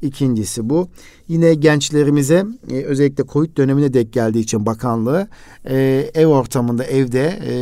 İkincisi 0.03 0.69
bu. 0.69 0.87
Yine 1.27 1.53
gençlerimize 1.53 2.45
e, 2.69 2.83
özellikle 2.83 3.23
Covid 3.25 3.57
dönemine 3.57 3.93
denk 3.93 4.13
geldiği 4.13 4.39
için 4.39 4.65
bakanlığı 4.65 5.27
e, 5.65 6.09
ev 6.13 6.27
ortamında 6.27 6.83
evde 6.83 7.39
e, 7.47 7.53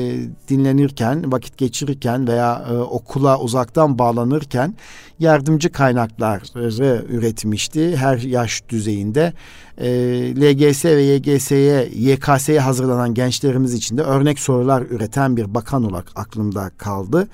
dinlenirken, 0.49 1.31
vakit 1.31 1.57
geçirirken 1.57 2.27
veya 2.27 2.65
e, 2.69 2.73
okula 2.77 3.39
uzaktan 3.39 3.99
bağlanırken 3.99 4.75
yardımcı 5.19 5.71
kaynakları 5.71 7.05
üretmişti 7.09 7.97
her 7.97 8.17
yaş 8.17 8.63
düzeyinde. 8.69 9.33
E, 9.77 9.89
LGS 10.35 10.85
ve 10.85 11.01
YGS'ye, 11.01 11.89
YKS'ye 11.93 12.59
hazırlanan 12.59 13.13
gençlerimiz 13.13 13.73
için 13.73 13.97
de 13.97 14.01
örnek 14.01 14.39
sorular 14.39 14.81
üreten 14.81 15.37
bir 15.37 15.53
bakan 15.53 15.83
olarak 15.83 16.07
aklımda 16.15 16.71
kaldı 16.77 17.27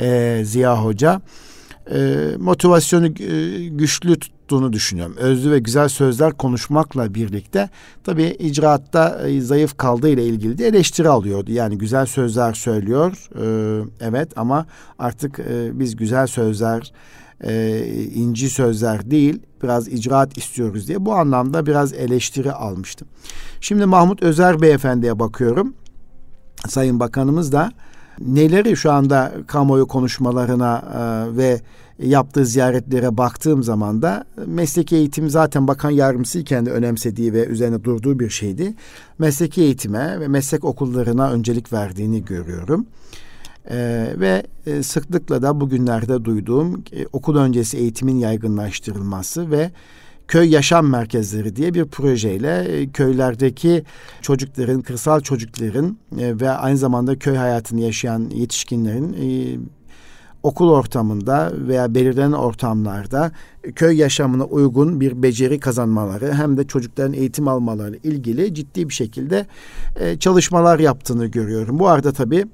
e, 0.00 0.40
Ziya 0.44 0.84
Hoca 0.84 1.20
e, 1.90 2.30
motivasyonu 2.38 3.06
e, 3.06 3.68
güçlü 3.68 4.16
tuttuğunu 4.52 4.72
düşünüyorum. 4.72 5.16
Özlü 5.16 5.50
ve 5.50 5.58
güzel 5.58 5.88
sözler 5.88 6.32
konuşmakla 6.32 7.14
birlikte 7.14 7.70
tabii 8.04 8.24
icraatta 8.38 9.28
e, 9.28 9.40
zayıf 9.40 9.76
kaldığı 9.76 10.08
ile 10.08 10.26
ilgili 10.26 10.58
de 10.58 10.66
eleştiri 10.66 11.08
alıyordu. 11.08 11.52
Yani 11.52 11.78
güzel 11.78 12.06
sözler 12.06 12.52
söylüyor 12.52 13.28
e, 13.36 13.44
evet 14.00 14.38
ama 14.38 14.66
artık 14.98 15.38
e, 15.38 15.78
biz 15.80 15.96
güzel 15.96 16.26
sözler 16.26 16.92
inci 18.14 18.50
sözler 18.50 19.10
değil 19.10 19.42
biraz 19.62 19.88
icraat 19.88 20.38
istiyoruz 20.38 20.88
diye 20.88 21.06
bu 21.06 21.14
anlamda 21.14 21.66
biraz 21.66 21.92
eleştiri 21.92 22.52
almıştım. 22.52 23.08
Şimdi 23.60 23.86
Mahmut 23.86 24.22
Özer 24.22 24.62
Beyefendi'ye 24.62 25.18
bakıyorum. 25.18 25.74
Sayın 26.68 27.00
Bakanımız 27.00 27.52
da 27.52 27.70
neleri 28.26 28.76
şu 28.76 28.92
anda 28.92 29.32
kamuoyu 29.46 29.86
konuşmalarına 29.86 30.82
e, 30.94 31.36
ve 31.36 31.60
yaptığı 31.98 32.46
ziyaretlere 32.46 33.16
baktığım 33.16 33.62
zaman 33.62 34.02
da 34.02 34.24
mesleki 34.46 34.96
eğitim 34.96 35.30
zaten 35.30 35.68
bakan 35.68 35.90
yardımcısıyken 35.90 36.66
de 36.66 36.70
önemsediği 36.70 37.32
ve 37.32 37.46
üzerine 37.46 37.84
durduğu 37.84 38.18
bir 38.18 38.30
şeydi. 38.30 38.74
Mesleki 39.18 39.62
eğitime 39.62 40.20
ve 40.20 40.28
meslek 40.28 40.64
okullarına 40.64 41.30
öncelik 41.30 41.72
verdiğini 41.72 42.24
görüyorum. 42.24 42.86
Ee, 43.70 44.06
ve 44.16 44.42
e, 44.66 44.82
sıklıkla 44.82 45.42
da 45.42 45.60
bugünlerde 45.60 46.24
duyduğum 46.24 46.84
e, 46.92 47.06
okul 47.12 47.36
öncesi 47.36 47.76
eğitimin 47.76 48.16
yaygınlaştırılması 48.16 49.50
ve 49.50 49.70
köy 50.28 50.48
yaşam 50.48 50.88
merkezleri 50.88 51.56
diye 51.56 51.74
bir 51.74 51.84
projeyle 51.84 52.64
e, 52.64 52.90
köylerdeki 52.90 53.84
çocukların, 54.22 54.82
kırsal 54.82 55.20
çocukların 55.20 55.98
e, 56.18 56.40
ve 56.40 56.50
aynı 56.50 56.78
zamanda 56.78 57.18
köy 57.18 57.36
hayatını 57.36 57.80
yaşayan 57.80 58.30
yetişkinlerin 58.34 59.12
e, 59.12 59.58
okul 60.42 60.70
ortamında 60.70 61.52
veya 61.54 61.94
belirlenen 61.94 62.32
ortamlarda 62.32 63.32
köy 63.74 63.96
yaşamına 63.96 64.44
uygun 64.44 65.00
bir 65.00 65.22
beceri 65.22 65.60
kazanmaları 65.60 66.32
hem 66.32 66.56
de 66.56 66.66
çocukların 66.66 67.12
eğitim 67.12 67.48
almaları 67.48 67.96
ilgili 67.96 68.54
ciddi 68.54 68.88
bir 68.88 68.94
şekilde 68.94 69.46
çalışmalar 70.18 70.78
yaptığını 70.78 71.26
görüyorum. 71.26 71.78
Bu 71.78 71.88
arada 71.88 72.12
tabii 72.12 72.46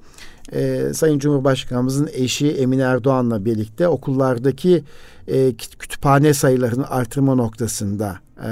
e, 0.51 0.93
Sayın 0.93 1.19
Cumhurbaşkanımızın 1.19 2.09
eşi 2.13 2.51
Emine 2.51 2.81
Erdoğan'la 2.81 3.45
birlikte 3.45 3.87
okullardaki 3.87 4.83
e, 5.27 5.53
kütüphane 5.55 6.33
sayılarını 6.33 6.89
artırma 6.89 7.35
noktasında 7.35 8.19
e, 8.45 8.49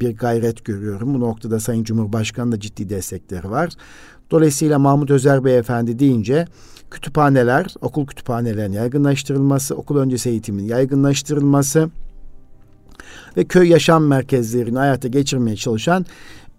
bir 0.00 0.16
gayret 0.16 0.64
görüyorum. 0.64 1.14
Bu 1.14 1.20
noktada 1.20 1.60
Sayın 1.60 1.84
Cumhurbaşkanı 1.84 2.52
da 2.52 2.60
ciddi 2.60 2.88
destekleri 2.88 3.50
var. 3.50 3.72
Dolayısıyla 4.30 4.78
Mahmut 4.78 5.10
Özer 5.10 5.44
Beyefendi 5.44 5.98
deyince 5.98 6.46
kütüphaneler, 6.90 7.74
okul 7.80 8.06
kütüphanelerinin 8.06 8.76
yaygınlaştırılması, 8.76 9.74
okul 9.74 9.96
öncesi 9.96 10.30
eğitimin 10.30 10.64
yaygınlaştırılması 10.64 11.90
ve 13.36 13.44
köy 13.44 13.68
yaşam 13.68 14.06
merkezlerini 14.06 14.78
hayata 14.78 15.08
geçirmeye 15.08 15.56
çalışan 15.56 16.06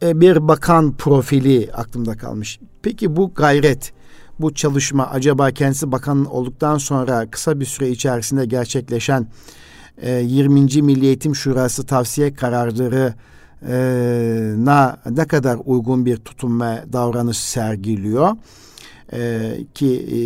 e, 0.03 0.21
bir 0.21 0.47
bakan 0.47 0.97
profili 0.97 1.69
aklımda 1.73 2.17
kalmış. 2.17 2.59
Peki 2.81 3.15
bu 3.15 3.33
gayret 3.33 3.93
bu 4.39 4.53
çalışma 4.53 5.07
acaba 5.07 5.51
kendisi 5.51 5.91
bakan 5.91 6.25
olduktan 6.25 6.77
sonra 6.77 7.29
kısa 7.31 7.59
bir 7.59 7.65
süre 7.65 7.89
içerisinde 7.89 8.45
gerçekleşen 8.45 9.27
e, 10.01 10.11
20. 10.11 10.81
Milli 10.81 11.05
Eğitim 11.05 11.35
Şurası 11.35 11.85
tavsiye 11.85 12.33
kararları 12.33 13.13
e, 13.67 13.75
na 14.57 14.97
ne 15.09 15.27
kadar 15.27 15.57
uygun 15.65 16.05
bir 16.05 16.17
tutum 16.17 16.61
ve 16.61 16.83
davranış 16.93 17.37
sergiliyor 17.37 18.35
e, 19.13 19.51
ki 19.73 19.87
e, 19.95 20.19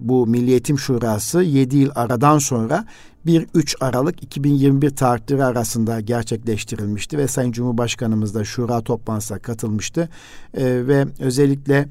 bu 0.00 0.26
Milli 0.26 0.50
Eğitim 0.50 0.78
Şurası 0.78 1.42
7 1.42 1.76
yıl 1.76 1.90
aradan 1.94 2.38
sonra 2.38 2.84
1-3 3.26 3.74
Aralık 3.80 4.22
2021 4.22 4.90
tarihleri 4.90 5.44
arasında 5.44 6.00
gerçekleştirilmişti 6.00 7.18
ve 7.18 7.28
Sayın 7.28 7.52
Cumhurbaşkanımız 7.52 8.34
da 8.34 8.44
şura 8.44 8.80
toplantısına 8.80 9.38
katılmıştı. 9.38 10.08
E, 10.54 10.64
ve 10.64 11.06
özellikle 11.18 11.88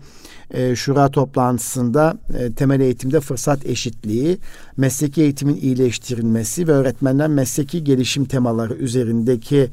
e, 0.51 0.75
şura 0.75 1.11
toplantısında 1.11 2.17
e, 2.39 2.51
temel 2.51 2.79
eğitimde 2.79 3.19
fırsat 3.19 3.65
eşitliği, 3.65 4.37
mesleki 4.77 5.21
eğitimin 5.21 5.55
iyileştirilmesi 5.55 6.67
ve 6.67 6.71
öğretmenler 6.71 7.27
mesleki 7.27 7.83
gelişim 7.83 8.25
temaları 8.25 8.73
üzerindeki 8.73 9.69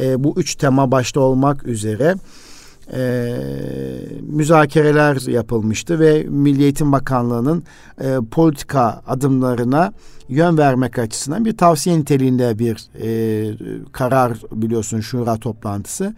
e, 0.00 0.24
bu 0.24 0.34
üç 0.36 0.54
tema 0.54 0.90
başta 0.90 1.20
olmak 1.20 1.66
üzere 1.66 2.14
e, 2.92 3.36
müzakereler 4.22 5.30
yapılmıştı 5.30 6.00
ve 6.00 6.24
Milli 6.28 6.62
Eğitim 6.62 6.92
Bakanlığı'nın 6.92 7.62
e, 8.00 8.16
politika 8.30 9.02
adımlarına 9.06 9.92
yön 10.28 10.58
vermek 10.58 10.98
açısından 10.98 11.44
bir 11.44 11.56
tavsiye 11.56 11.98
niteliğinde 11.98 12.58
bir 12.58 12.88
e, 13.02 13.56
karar 13.92 14.38
biliyorsun 14.52 15.00
şura 15.00 15.36
toplantısı. 15.36 16.14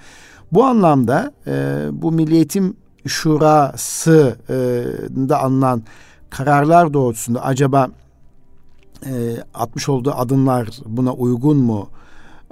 Bu 0.52 0.64
anlamda 0.64 1.32
e, 1.46 1.86
bu 1.92 2.12
Milli 2.12 2.34
Eğitim 2.34 2.76
Şurası 3.06 4.36
e, 5.30 5.34
alınan 5.34 5.82
kararlar 6.30 6.94
doğrultusunda 6.94 7.44
acaba 7.44 7.88
e, 9.06 9.36
atmış 9.54 9.88
olduğu 9.88 10.12
adımlar 10.12 10.68
buna 10.86 11.12
uygun 11.12 11.56
mu? 11.56 11.88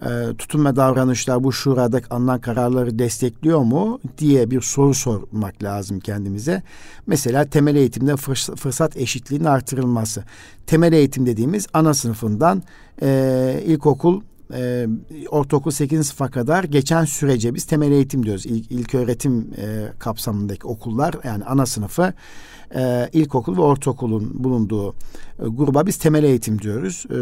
E, 0.03 0.37
tutum 0.39 0.65
ve 0.65 0.77
davranışlar 0.77 1.45
bu 1.45 1.53
şuradaki 1.53 2.09
alınan 2.11 2.41
kararları 2.41 2.99
destekliyor 2.99 3.61
mu 3.61 4.01
diye 4.19 4.51
bir 4.51 4.61
soru 4.61 4.95
sormak 4.95 5.63
lazım 5.63 6.01
kendimize. 6.01 6.63
Mesela 7.07 7.45
temel 7.45 7.77
eğitimde 7.77 8.13
fırs- 8.13 8.57
fırsat 8.57 8.97
eşitliğinin 8.97 9.45
artırılması. 9.45 10.25
Temel 10.67 10.93
eğitim 10.93 11.27
dediğimiz 11.27 11.67
ana 11.73 11.95
sınıfından 11.95 12.63
e, 13.03 13.63
ilkokul 13.67 14.23
e, 14.55 14.87
ortaokul 15.29 15.71
8. 15.71 16.07
sınıfa 16.07 16.31
kadar 16.31 16.65
geçen 16.65 17.05
sürece 17.05 17.55
biz 17.55 17.65
temel 17.65 17.93
eğitim 17.93 18.27
diyoruz. 18.27 18.47
İlk, 18.47 18.71
ilk 18.71 18.95
öğretim 18.95 19.51
e, 19.57 19.93
kapsamındaki 19.99 20.67
okullar 20.67 21.15
yani 21.25 21.45
ana 21.45 21.67
sınıfı 21.67 22.13
e, 22.75 23.11
ilkokul 23.13 23.57
ve 23.57 23.61
ortaokulun 23.61 24.45
bulunduğu 24.45 24.91
e, 24.91 24.95
gruba 25.39 25.87
biz 25.87 25.97
temel 25.97 26.25
eğitim 26.25 26.63
diyoruz. 26.63 27.05
E, 27.11 27.17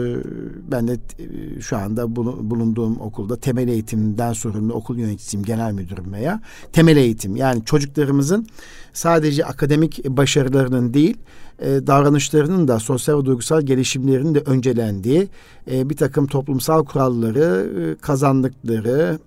ben 0.71 0.89
de 0.89 0.93
e, 0.93 1.61
şu 1.61 1.77
anda 1.77 2.17
bunu, 2.17 2.51
bulunduğum 2.51 3.01
okulda 3.01 3.37
temel 3.37 3.69
eğitimden 3.69 4.33
sorumlu 4.33 4.75
okul 4.75 4.99
yöneticisiyim, 4.99 5.47
genel 5.47 5.73
müdürüm 5.73 6.13
veya 6.13 6.41
temel 6.73 6.97
eğitim. 6.97 7.37
Yani 7.37 7.65
çocuklarımızın 7.65 8.47
sadece 8.93 9.45
akademik 9.45 10.09
başarılarının 10.09 10.95
değil, 10.95 11.17
e, 11.59 11.87
davranışlarının 11.87 12.69
da 12.69 12.79
sosyal 12.79 13.21
ve 13.21 13.25
duygusal 13.25 13.63
gelişimlerinin 13.63 14.35
de 14.35 14.41
öncelendiği 14.41 15.29
e, 15.71 15.91
bir 15.91 15.97
takım 15.97 16.27
toplumsal 16.27 16.85
kuralları 16.85 17.71
e, 17.81 18.01
kazandıkları 18.01 19.19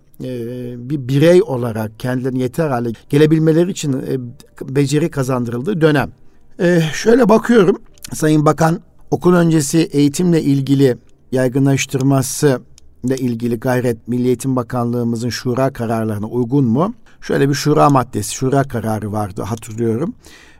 bir 0.89 1.07
birey 1.07 1.41
olarak 1.41 1.99
kendilerini 1.99 2.39
yeter 2.39 2.69
hale 2.69 2.91
gelebilmeleri 3.09 3.71
için 3.71 3.93
e, 3.93 4.17
beceri 4.75 5.11
kazandırıldığı 5.11 5.81
dönem. 5.81 6.11
E, 6.59 6.81
şöyle 6.93 7.29
bakıyorum 7.29 7.77
Sayın 8.13 8.45
Bakan 8.45 8.79
okul 9.11 9.33
öncesi 9.33 9.79
eğitimle 9.79 10.41
ilgili 10.41 10.97
yaygınlaştırması 11.31 12.61
ile 13.03 13.17
ilgili 13.17 13.59
gayret 13.59 14.07
Milli 14.07 14.27
Eğitim 14.27 14.55
Bakanlığımızın 14.55 15.29
şura 15.29 15.73
kararlarına 15.73 16.27
uygun 16.27 16.65
mu? 16.65 16.93
şöyle 17.21 17.49
bir 17.49 17.53
şura 17.53 17.89
maddesi, 17.89 18.35
şura 18.35 18.63
kararı 18.63 19.11
vardı 19.11 19.41
hatırlıyorum. 19.41 20.13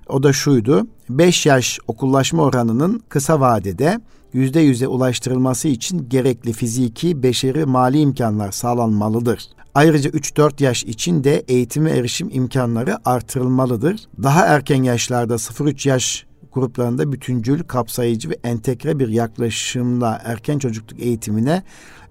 O 0.09 0.23
da 0.23 0.33
şuydu. 0.33 0.87
5 1.09 1.45
yaş 1.45 1.79
okullaşma 1.87 2.43
oranının 2.43 3.03
kısa 3.09 3.39
vadede 3.39 3.99
yüzde 4.33 4.59
yüze 4.59 4.87
ulaştırılması 4.87 5.67
için 5.67 6.09
gerekli 6.09 6.53
fiziki, 6.53 7.23
beşeri, 7.23 7.65
mali 7.65 7.99
imkanlar 7.99 8.51
sağlanmalıdır. 8.51 9.43
Ayrıca 9.75 10.09
3-4 10.09 10.63
yaş 10.63 10.83
için 10.83 11.23
de 11.23 11.43
eğitime 11.47 11.91
erişim 11.91 12.29
imkanları 12.31 13.09
artırılmalıdır. 13.09 13.99
Daha 14.23 14.45
erken 14.45 14.83
yaşlarda 14.83 15.33
0-3 15.33 15.89
yaş 15.89 16.25
gruplarında 16.51 17.11
bütüncül, 17.11 17.63
kapsayıcı 17.63 18.29
ve 18.29 18.37
entegre 18.43 18.99
bir 18.99 19.07
yaklaşımla 19.07 20.21
erken 20.23 20.59
çocukluk 20.59 20.99
eğitimine 20.99 21.63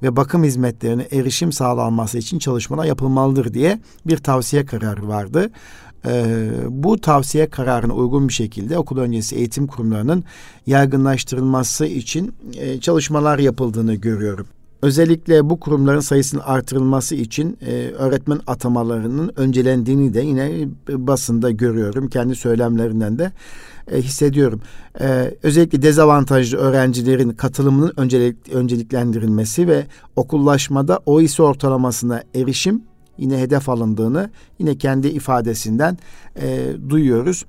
ve 0.03 0.17
bakım 0.17 0.45
hizmetlerine 0.45 1.03
erişim 1.13 1.53
sağlanması 1.53 2.19
için 2.19 2.39
çalışmalar 2.39 2.85
yapılmalıdır 2.85 3.55
diye 3.55 3.81
bir 4.07 4.17
tavsiye 4.17 4.67
kararı 4.67 5.09
vardı. 5.09 5.51
Ee, 6.09 6.51
bu 6.69 7.01
tavsiye 7.01 7.47
kararına 7.47 7.95
uygun 7.95 8.29
bir 8.29 8.33
şekilde 8.33 8.79
okul 8.79 8.99
öncesi 8.99 9.37
eğitim 9.37 9.67
kurumlarının 9.67 10.25
yaygınlaştırılması 10.67 11.87
için 11.87 12.35
e, 12.57 12.81
çalışmalar 12.81 13.39
yapıldığını 13.39 13.95
görüyorum. 13.95 14.47
Özellikle 14.83 15.51
bu 15.51 15.61
kurumların 15.61 16.01
sayısının 16.01 16.43
artırılması 16.47 17.15
için 17.15 17.59
e, 17.67 17.73
öğretmen 17.99 18.41
atamalarının 18.47 19.33
öncelendiğini 19.37 20.15
de 20.15 20.21
yine 20.21 20.69
basında 20.89 21.51
görüyorum. 21.51 22.09
Kendi 22.09 22.35
söylemlerinden 22.35 23.19
de 23.19 23.33
e, 23.93 24.03
hissediyorum. 24.03 24.61
E, 25.01 25.35
özellikle 25.43 25.83
dezavantajlı 25.83 26.59
öğrencilerin 26.59 27.31
katılımının 27.31 27.93
öncelik, 27.97 28.53
önceliklendirilmesi 28.53 29.69
ve 29.69 29.87
okullaşmada 30.17 31.01
OİS 31.07 31.41
ortalamasına 31.41 32.23
erişim 32.35 32.83
yine 33.19 33.39
hedef 33.39 33.69
alındığını 33.69 34.31
yine 34.59 34.79
kendi 34.79 35.09
ifadesinden 35.09 35.99
e, 36.41 36.67
duyuyoruz. 36.89 37.45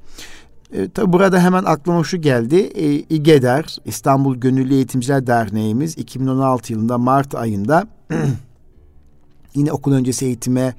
E, 0.73 0.89
tabi 0.89 1.13
burada 1.13 1.39
hemen 1.39 1.63
aklıma 1.63 2.03
şu 2.03 2.21
geldi. 2.21 2.55
E, 2.55 2.93
İGEDER, 2.93 3.77
İstanbul 3.85 4.35
Gönüllü 4.35 4.73
Eğitimciler 4.73 5.27
Derneğimiz 5.27 5.97
2016 5.97 6.73
yılında 6.73 6.97
Mart 6.97 7.35
ayında 7.35 7.87
yine 9.55 9.71
okul 9.71 9.93
öncesi 9.93 10.25
eğitime 10.25 10.73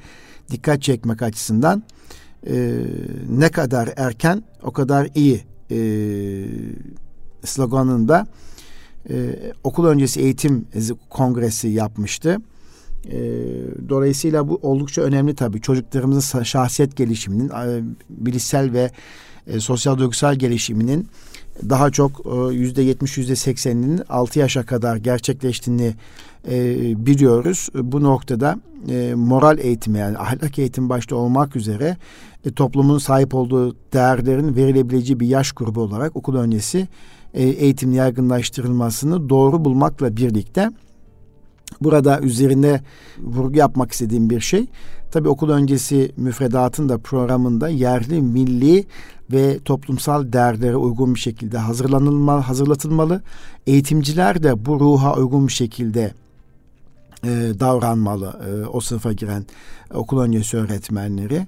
dikkat 0.51 0.83
çekmek 0.83 1.23
açısından 1.23 1.83
e, 2.47 2.85
ne 3.29 3.49
kadar 3.49 3.89
erken 3.97 4.43
o 4.63 4.71
kadar 4.71 5.09
iyi 5.15 5.41
e, 5.71 5.79
sloganında 7.45 8.27
e, 9.11 9.37
okul 9.65 9.87
öncesi 9.87 10.21
eğitim 10.21 10.67
kongresi 11.11 11.69
yapmıştı. 11.69 12.37
E, 13.07 13.19
dolayısıyla 13.89 14.49
bu 14.49 14.59
oldukça 14.63 15.03
önemli 15.03 15.35
tabii. 15.35 15.61
Çocuklarımızın 15.61 16.43
şahsiyet 16.43 16.97
gelişiminin, 16.97 17.51
bilişsel 18.09 18.73
ve 18.73 18.91
e, 19.47 19.61
sosyal 19.61 19.99
duygusal 19.99 20.35
gelişiminin 20.35 21.09
daha 21.69 21.91
çok 21.91 22.27
e, 22.27 22.55
yüzde 22.55 22.83
yetmiş 22.83 23.19
yüzde 23.19 23.37
sekseninin 23.37 24.03
altı 24.09 24.39
yaşa 24.39 24.63
kadar 24.63 24.97
gerçekleştiğini 24.97 25.95
e, 26.51 26.77
biliyoruz. 27.07 27.69
Bu 27.75 28.03
noktada 28.03 28.57
e, 28.89 29.15
moral 29.15 29.59
eğitimi 29.59 29.99
yani 29.99 30.19
ahlak 30.19 30.59
eğitimi 30.59 30.89
başta 30.89 31.17
olmak 31.17 31.57
üzere 31.57 31.97
e, 32.47 32.53
toplumun 32.53 32.99
sahip 32.99 33.35
olduğu 33.35 33.77
değerlerin 33.93 34.57
verilebileceği 34.57 35.21
bir 35.21 35.27
yaş 35.27 35.53
grubu 35.53 35.81
olarak 35.81 36.17
okul 36.17 36.37
öncesi 36.37 36.89
e, 37.35 37.45
eğitim 37.45 37.93
yaygınlaştırılmasını 37.93 39.29
doğru 39.29 39.65
bulmakla 39.65 40.17
birlikte 40.17 40.71
burada 41.81 42.21
üzerinde 42.21 42.81
vurgu 43.19 43.59
yapmak 43.59 43.93
istediğim 43.93 44.31
bir 44.31 44.41
şey 44.41 44.67
tabi 45.11 45.29
okul 45.29 45.51
öncesi 45.51 46.13
müfredatın 46.17 46.89
da 46.89 46.99
programında 46.99 47.69
yerli 47.69 48.23
milli 48.23 48.85
ve 49.33 49.59
toplumsal 49.59 50.33
değerlere 50.33 50.77
uygun 50.77 51.15
bir 51.15 51.21
şekilde 51.21 51.59
hazırlanılmalı, 51.59 52.41
hazırlatılmalı. 52.41 53.23
Eğitimciler 53.67 54.43
de 54.43 54.67
bu 54.67 54.81
ruha 54.81 55.15
uygun 55.15 55.49
bir 55.49 55.53
şekilde 55.53 56.15
e, 57.25 57.29
davranmalı 57.61 58.41
e, 58.49 58.67
o 58.67 58.81
sınıfa 58.81 59.13
giren 59.13 59.45
okul 59.95 60.21
öncesi 60.21 60.57
öğretmenleri. 60.57 61.47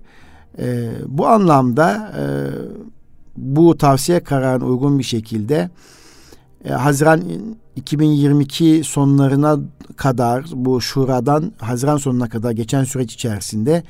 E, 0.58 0.90
bu 1.06 1.26
anlamda 1.26 2.12
e, 2.18 2.24
bu 3.36 3.78
tavsiye 3.78 4.20
kararına 4.20 4.64
uygun 4.64 4.98
bir 4.98 5.04
şekilde 5.04 5.70
e, 6.64 6.72
Haziran 6.72 7.22
2022 7.76 8.82
sonlarına 8.84 9.58
kadar 9.96 10.44
bu 10.54 10.80
şuradan 10.80 11.52
Haziran 11.58 11.96
sonuna 11.96 12.28
kadar 12.28 12.50
geçen 12.50 12.84
süreç 12.84 13.14
içerisinde 13.14 13.82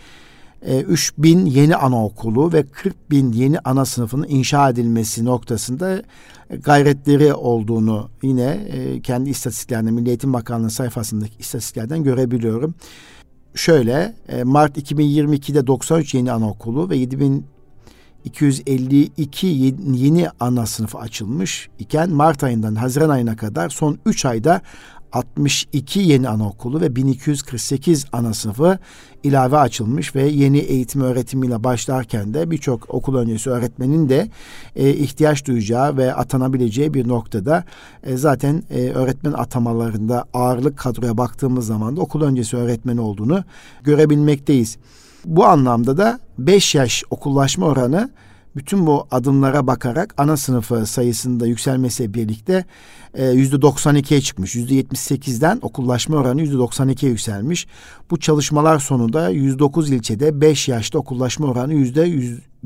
e, 0.62 0.80
3 0.80 1.12
bin 1.18 1.46
yeni 1.46 1.76
anaokulu 1.76 2.52
ve 2.52 2.66
40 2.66 3.10
bin 3.10 3.32
yeni 3.32 3.58
ana 3.58 3.84
sınıfının 3.84 4.26
inşa 4.28 4.70
edilmesi 4.70 5.24
noktasında 5.24 6.02
gayretleri 6.50 7.34
olduğunu 7.34 8.08
yine 8.22 8.44
e, 8.44 9.00
kendi 9.00 9.30
istatistiklerinde 9.30 9.90
Milli 9.90 10.08
Eğitim 10.08 10.32
Bakanlığı 10.32 10.70
sayfasındaki 10.70 11.34
istatistiklerden 11.38 12.04
görebiliyorum. 12.04 12.74
Şöyle 13.54 14.14
e, 14.28 14.44
Mart 14.44 14.78
2022'de 14.78 15.66
93 15.66 16.14
yeni 16.14 16.32
anaokulu 16.32 16.90
ve 16.90 16.96
7252 18.24 19.46
yeni 19.92 20.28
ana 20.40 20.66
sınıfı 20.66 20.98
açılmış 20.98 21.68
iken 21.78 22.10
Mart 22.10 22.44
ayından 22.44 22.74
Haziran 22.74 23.08
ayına 23.08 23.36
kadar 23.36 23.68
son 23.68 23.98
3 24.06 24.24
ayda 24.24 24.62
62 25.12 26.00
yeni 26.00 26.28
anaokulu 26.28 26.80
ve 26.80 26.96
1248 26.96 28.06
ana 28.12 28.34
sınıfı 28.34 28.78
ilave 29.22 29.56
açılmış 29.56 30.14
ve 30.14 30.22
yeni 30.28 30.58
eğitim 30.58 31.00
öğretimiyle 31.00 31.64
başlarken 31.64 32.34
de 32.34 32.50
birçok 32.50 32.94
okul 32.94 33.16
öncesi 33.16 33.50
öğretmenin 33.50 34.08
de 34.08 34.28
e, 34.76 34.90
ihtiyaç 34.90 35.46
duyacağı 35.46 35.96
ve 35.96 36.14
atanabileceği 36.14 36.94
bir 36.94 37.08
noktada 37.08 37.64
e, 38.02 38.16
zaten 38.16 38.62
e, 38.70 38.90
öğretmen 38.90 39.32
atamalarında 39.32 40.24
ağırlık 40.34 40.78
kadroya 40.78 41.18
baktığımız 41.18 41.66
zaman 41.66 41.96
da 41.96 42.00
okul 42.00 42.22
öncesi 42.22 42.56
öğretmen 42.56 42.96
olduğunu 42.96 43.44
görebilmekteyiz. 43.82 44.78
Bu 45.24 45.44
anlamda 45.44 45.96
da 45.96 46.20
5 46.38 46.74
yaş 46.74 47.04
okullaşma 47.10 47.66
oranı 47.66 48.10
bütün 48.56 48.86
bu 48.86 49.06
adımlara 49.10 49.66
bakarak 49.66 50.14
ana 50.16 50.36
sınıfı 50.36 50.86
sayısında 50.86 51.46
yükselmesiyle 51.46 52.14
birlikte 52.14 52.64
e, 53.14 53.26
yüzde 53.26 53.56
92'ye 53.56 54.20
çıkmış. 54.20 54.54
Yüzde 54.54 54.74
78'den 54.74 55.58
okullaşma 55.62 56.16
oranı 56.16 56.40
yüzde 56.40 56.56
92'ye 56.56 57.10
yükselmiş. 57.10 57.66
Bu 58.10 58.20
çalışmalar 58.20 58.78
sonunda 58.78 59.28
109 59.28 59.90
ilçede 59.90 60.40
5 60.40 60.68
yaşta 60.68 60.98
okullaşma 60.98 61.46
oranı 61.46 61.74
yüzde 61.74 62.06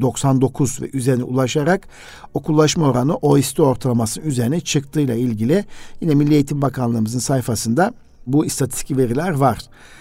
99 0.01 0.83
ve 0.83 0.91
üzerine 0.93 1.25
ulaşarak 1.25 1.89
okullaşma 2.35 2.87
oranı 2.87 3.15
OECD 3.15 3.59
ortalaması 3.59 4.21
üzerine 4.21 4.61
çıktığıyla 4.61 5.15
ilgili 5.15 5.65
yine 6.01 6.15
Milli 6.15 6.35
Eğitim 6.35 6.63
Bakanlığımızın 6.63 7.19
sayfasında 7.19 7.93
bu 8.27 8.47
istatistik 8.47 8.97
veriler 8.97 9.31
var. 9.31 9.59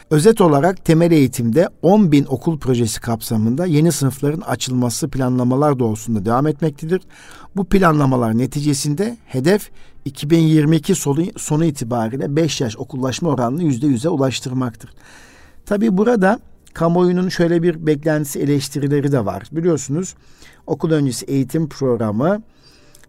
Özet 0.10 0.42
olarak 0.42 0.86
temel 0.86 1.12
eğitimde 1.12 1.70
10 1.82 2.12
bin 2.12 2.26
okul 2.26 2.60
projesi 2.60 3.02
kapsamında 3.02 3.66
yeni 3.66 3.92
sınıfların 3.92 4.42
açılması 4.42 5.10
planlamalar 5.10 5.80
doğrultusunda 5.80 6.26
devam 6.26 6.48
etmektedir. 6.48 7.02
Bu 7.56 7.66
planlamalar 7.66 8.38
neticesinde 8.38 9.18
hedef 9.26 9.70
2022 10.06 10.96
sonu, 10.96 11.24
sonu 11.38 11.66
itibariyle 11.66 12.36
5 12.36 12.62
yaş 12.62 12.78
okullaşma 12.78 13.30
oranını 13.30 13.64
%100'e 13.64 14.10
ulaştırmaktır. 14.10 14.90
Tabi 15.66 15.98
burada 15.98 16.40
kamuoyunun 16.74 17.30
şöyle 17.30 17.64
bir 17.64 17.88
beklentisi 17.88 18.40
eleştirileri 18.40 19.12
de 19.12 19.26
var. 19.26 19.44
Biliyorsunuz 19.52 20.16
okul 20.68 20.92
öncesi 20.92 21.26
eğitim 21.26 21.70
programı 21.70 22.42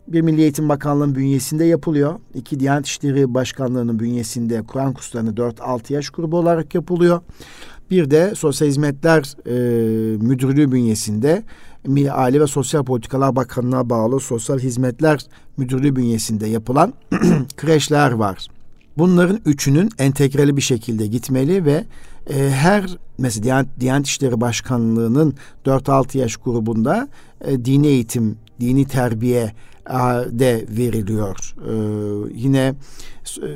bir 0.09 0.21
Milli 0.21 0.43
Eğitim 0.43 0.69
Bakanlığı'nın 0.69 1.15
bünyesinde 1.15 1.65
yapılıyor. 1.65 2.15
İki 2.35 2.61
Diyanet 2.61 2.87
İşleri 2.87 3.35
Başkanlığı'nın 3.35 3.99
bünyesinde 3.99 4.63
Kur'an 4.63 4.93
kurslarını 4.93 5.31
4-6 5.31 5.93
yaş 5.93 6.11
grubu 6.11 6.39
olarak 6.39 6.75
yapılıyor. 6.75 7.21
Bir 7.91 8.11
de 8.11 8.35
Sosyal 8.35 8.69
Hizmetler 8.69 9.35
e, 9.47 9.53
Müdürlüğü 10.17 10.73
bünyesinde 10.73 11.43
Milli 11.87 12.13
Aile 12.13 12.41
ve 12.41 12.47
Sosyal 12.47 12.85
Politikalar 12.85 13.37
Bakanlığı'na 13.37 13.91
bağlı 13.91 14.21
Sosyal 14.21 14.59
Hizmetler 14.59 15.27
Müdürlüğü 15.57 15.97
bünyesinde 15.97 16.47
yapılan 16.47 16.93
kreşler 17.57 18.13
var. 18.13 18.49
Bunların 18.99 19.41
üçünün 19.47 19.91
entegreli 19.99 20.57
bir 20.57 20.63
şekilde 20.63 21.07
gitmeli 21.07 21.65
ve 21.65 21.85
e, 22.31 22.51
her 22.51 22.99
mesela 23.19 23.45
Diyanet, 23.45 23.81
Diyanet 23.81 24.07
İşleri 24.07 24.41
Başkanlığı'nın 24.41 25.35
4-6 25.67 26.19
yaş 26.19 26.37
grubunda 26.37 27.09
e, 27.45 27.65
dini 27.65 27.87
eğitim, 27.87 28.39
dini 28.61 28.85
terbiye 28.85 29.53
de 30.31 30.67
veriliyor. 30.69 31.55
Ee, 31.69 32.33
yine 32.35 32.75
e, 33.43 33.49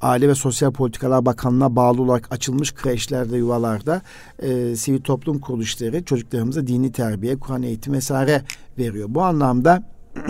Aile 0.00 0.28
ve 0.28 0.34
Sosyal 0.34 0.72
Politikalar 0.72 1.26
Bakanlığı'na 1.26 1.76
bağlı 1.76 2.02
olarak 2.02 2.32
açılmış 2.32 2.74
kreşlerde, 2.74 3.36
yuvalarda 3.36 4.02
e, 4.38 4.76
sivil 4.76 5.00
toplum 5.00 5.38
kuruluşları 5.38 6.04
çocuklarımıza 6.04 6.66
dini 6.66 6.92
terbiye, 6.92 7.38
Kur'an 7.38 7.62
eğitimi 7.62 7.96
vesaire 7.96 8.42
veriyor. 8.78 9.08
Bu 9.10 9.22
anlamda 9.22 9.82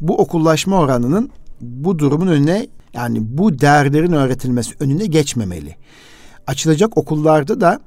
bu 0.00 0.18
okullaşma 0.18 0.80
oranının 0.80 1.30
bu 1.60 1.98
durumun 1.98 2.26
önüne 2.26 2.66
yani 2.94 3.18
bu 3.22 3.58
değerlerin 3.58 4.12
öğretilmesi 4.12 4.74
önüne 4.80 5.06
geçmemeli. 5.06 5.76
Açılacak 6.46 6.98
okullarda 6.98 7.60
da 7.60 7.80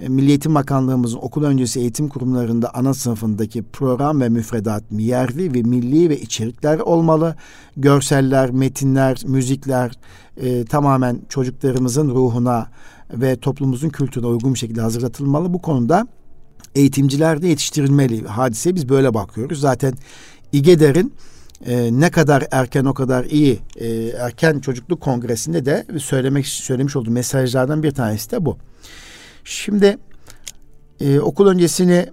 Milli 0.00 0.28
Eğitim 0.28 0.54
Bakanlığımızın 0.54 1.18
okul 1.18 1.44
öncesi 1.44 1.80
eğitim 1.80 2.08
kurumlarında 2.08 2.74
ana 2.74 2.94
sınıfındaki 2.94 3.62
program 3.62 4.20
ve 4.20 4.28
müfredat 4.28 4.84
yerli 4.90 5.54
ve 5.54 5.62
milli 5.62 6.10
ve 6.10 6.20
içerikler 6.20 6.78
olmalı. 6.78 7.36
Görseller, 7.76 8.50
metinler, 8.50 9.22
müzikler 9.26 9.92
e, 10.36 10.64
tamamen 10.64 11.20
çocuklarımızın 11.28 12.08
ruhuna 12.08 12.68
ve 13.10 13.36
toplumumuzun 13.36 13.88
kültürüne 13.88 14.26
uygun 14.26 14.54
bir 14.54 14.58
şekilde 14.58 14.80
hazırlatılmalı. 14.80 15.54
Bu 15.54 15.62
konuda 15.62 16.06
eğitimciler 16.74 17.42
de 17.42 17.48
yetiştirilmeli. 17.48 18.26
Hadise 18.26 18.74
biz 18.74 18.88
böyle 18.88 19.14
bakıyoruz. 19.14 19.60
Zaten 19.60 19.94
İGEDER'in 20.52 21.12
e, 21.66 21.88
ne 21.92 22.10
kadar 22.10 22.44
erken 22.50 22.84
o 22.84 22.94
kadar 22.94 23.24
iyi 23.24 23.58
e, 23.76 23.88
erken 24.08 24.60
çocukluk 24.60 25.00
kongresinde 25.00 25.66
de 25.66 25.86
söylemek 25.98 26.46
söylemiş 26.46 26.96
olduğu 26.96 27.10
mesajlardan 27.10 27.82
bir 27.82 27.90
tanesi 27.90 28.30
de 28.30 28.44
bu. 28.44 28.58
Şimdi 29.44 29.98
e, 31.00 31.20
okul 31.20 31.46
öncesini 31.46 32.06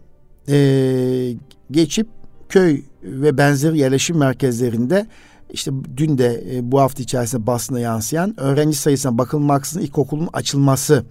e, 0.50 1.36
geçip 1.72 2.08
köy 2.50 2.82
ve 3.04 3.38
benzer 3.38 3.74
yerleşim 3.74 4.17
merkezlerinde 4.17 5.08
işte 5.50 5.72
dün 5.98 6.17
de 6.17 6.44
e, 6.52 6.72
bu 6.72 6.80
hafta 6.80 7.04
içerisinde 7.04 7.48
basına 7.48 7.80
yansıyan 7.80 8.39
öğrenci 8.39 8.78
sayısına 8.78 9.17
bakılmaksızın 9.17 9.82
ilkokulun 9.82 10.30
açılması 10.34 11.06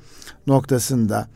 noktasında 0.46 1.28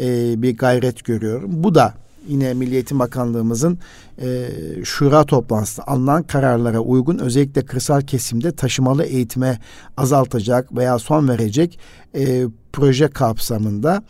e, 0.00 0.34
bir 0.42 0.56
gayret 0.56 1.04
görüyorum. 1.04 1.50
Bu 1.54 1.74
da 1.74 1.94
yine 2.28 2.54
Milli 2.54 2.74
Eğitim 2.74 2.98
Bakanlığımızın 2.98 3.78
e, 4.22 4.48
şura 4.84 5.24
toplantısında 5.24 5.88
alınan 5.88 6.22
kararlara 6.22 6.80
uygun 6.80 7.18
özellikle 7.18 7.64
kırsal 7.64 8.00
kesimde 8.00 8.52
taşımalı 8.52 9.04
eğitime 9.04 9.58
azaltacak 9.96 10.76
veya 10.76 10.98
son 10.98 11.28
verecek 11.28 11.78
e, 12.14 12.44
proje 12.72 13.08
kapsamında 13.08 14.02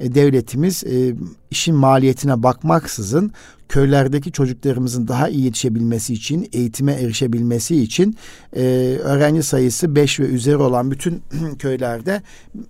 e, 0.00 0.14
devletimiz 0.14 0.84
e, 0.84 1.14
işin 1.50 1.74
maliyetine 1.74 2.42
bakmaksızın 2.42 3.32
köylerdeki 3.68 4.32
çocuklarımızın 4.32 5.08
daha 5.08 5.28
iyi 5.28 5.44
yetişebilmesi 5.44 6.14
için, 6.14 6.48
eğitime 6.52 6.92
erişebilmesi 6.92 7.82
için 7.82 8.16
e, 8.56 8.62
öğrenci 9.02 9.42
sayısı 9.42 9.96
5 9.96 10.20
ve 10.20 10.24
üzeri 10.24 10.56
olan 10.56 10.90
bütün 10.90 11.22
köylerde 11.58 12.22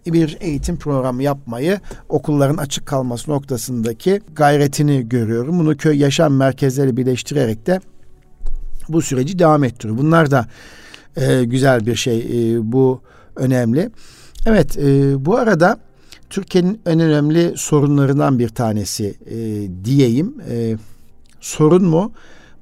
bir 0.07 0.37
eğitim 0.41 0.77
programı 0.77 1.23
yapmayı 1.23 1.81
okulların 2.09 2.57
açık 2.57 2.87
kalması 2.87 3.31
noktasındaki 3.31 4.21
gayretini 4.35 5.09
görüyorum. 5.09 5.59
Bunu 5.59 5.77
köy 5.77 5.99
yaşam 5.99 6.35
merkezleri 6.35 6.97
birleştirerek 6.97 7.67
de 7.67 7.81
bu 8.89 9.03
süreci 9.03 9.39
devam 9.39 9.65
ettiriyor. 9.65 9.99
Bunlar 9.99 10.31
da 10.31 10.47
e, 11.17 11.45
güzel 11.45 11.87
bir 11.87 11.97
şey. 11.97 12.19
E, 12.19 12.73
bu 12.73 13.01
önemli. 13.37 13.91
Evet, 14.47 14.79
e, 14.79 15.25
bu 15.25 15.37
arada 15.37 15.79
Türkiye'nin 16.31 16.81
en 16.87 17.01
önemli 17.01 17.53
sorunlarından 17.57 18.39
bir 18.39 18.49
tanesi 18.49 19.15
e, 19.27 19.37
diyeyim. 19.85 20.35
E, 20.51 20.77
sorun 21.41 21.85
mu? 21.85 22.13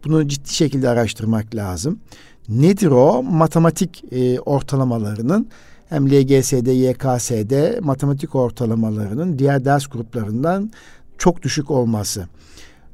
Bunu 0.05 0.29
ciddi 0.29 0.55
şekilde 0.55 0.89
araştırmak 0.89 1.55
lazım. 1.55 2.01
Nedir 2.49 2.91
o? 2.91 3.23
Matematik 3.23 4.05
e, 4.13 4.41
ortalamalarının 4.41 5.49
hem 5.89 6.07
LGS'de, 6.07 6.73
YKS'de 6.73 7.79
matematik 7.83 8.35
ortalamalarının 8.35 9.39
diğer 9.39 9.65
ders 9.65 9.87
gruplarından 9.87 10.71
çok 11.19 11.43
düşük 11.43 11.71
olması. 11.71 12.27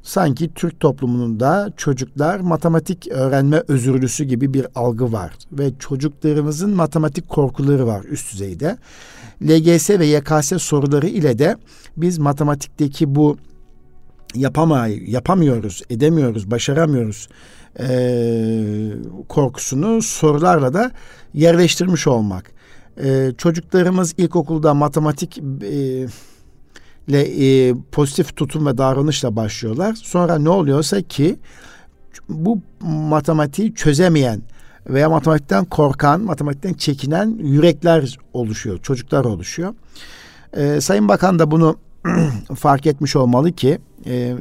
Sanki 0.07 0.53
Türk 0.53 0.79
toplumunun 0.79 1.39
da 1.39 1.69
çocuklar 1.77 2.39
matematik 2.39 3.07
öğrenme 3.07 3.63
özürlüsü 3.67 4.23
gibi 4.23 4.53
bir 4.53 4.67
algı 4.75 5.11
var 5.11 5.33
ve 5.51 5.71
çocuklarımızın 5.79 6.75
matematik 6.75 7.29
korkuları 7.29 7.87
var 7.87 8.03
üst 8.03 8.33
düzeyde. 8.33 8.77
LGS 9.43 9.89
ve 9.89 10.05
YKS 10.05 10.61
soruları 10.63 11.07
ile 11.07 11.39
de 11.39 11.57
biz 11.97 12.17
matematikteki 12.17 13.15
bu 13.15 13.37
yapamay 14.35 15.11
yapamıyoruz, 15.11 15.81
edemiyoruz, 15.89 16.51
başaramıyoruz 16.51 17.29
e, 17.79 17.89
korkusunu 19.29 20.01
sorularla 20.01 20.73
da 20.73 20.91
yerleştirmiş 21.33 22.07
olmak. 22.07 22.51
E, 23.03 23.31
çocuklarımız 23.37 24.13
ilkokulda 24.17 24.73
matematik 24.73 25.37
e, 25.63 26.07
e, 27.13 27.75
pozitif 27.91 28.35
tutum 28.35 28.65
ve 28.65 28.77
davranışla 28.77 29.35
başlıyorlar. 29.35 29.93
Sonra 29.93 30.39
ne 30.39 30.49
oluyorsa 30.49 31.01
ki 31.01 31.39
bu 32.29 32.61
matematiği 32.81 33.73
çözemeyen 33.73 34.41
veya 34.89 35.09
matematikten 35.09 35.65
korkan, 35.65 36.21
matematikten 36.21 36.73
çekinen 36.73 37.37
yürekler 37.39 38.17
oluşuyor, 38.33 38.77
çocuklar 38.77 39.25
oluşuyor. 39.25 39.73
Ee, 40.53 40.81
Sayın 40.81 41.07
Bakan 41.07 41.39
da 41.39 41.51
bunu 41.51 41.77
fark 42.55 42.85
etmiş 42.85 43.15
olmalı 43.15 43.51
ki 43.51 43.79
e, 44.05 44.35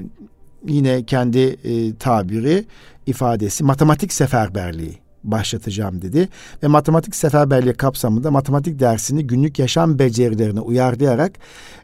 yine 0.67 1.03
kendi 1.03 1.39
e, 1.39 1.95
tabiri, 1.95 2.65
ifadesi 3.07 3.65
matematik 3.65 4.13
seferberliği 4.13 5.06
başlatacağım 5.31 6.03
dedi. 6.03 6.29
Ve 6.63 6.67
matematik 6.67 7.17
seferberliği 7.17 7.75
kapsamında 7.75 8.31
matematik 8.31 8.81
dersini 8.81 9.27
günlük 9.27 9.59
yaşam 9.59 9.99
becerilerine 9.99 10.61
uyarlayarak 10.61 11.33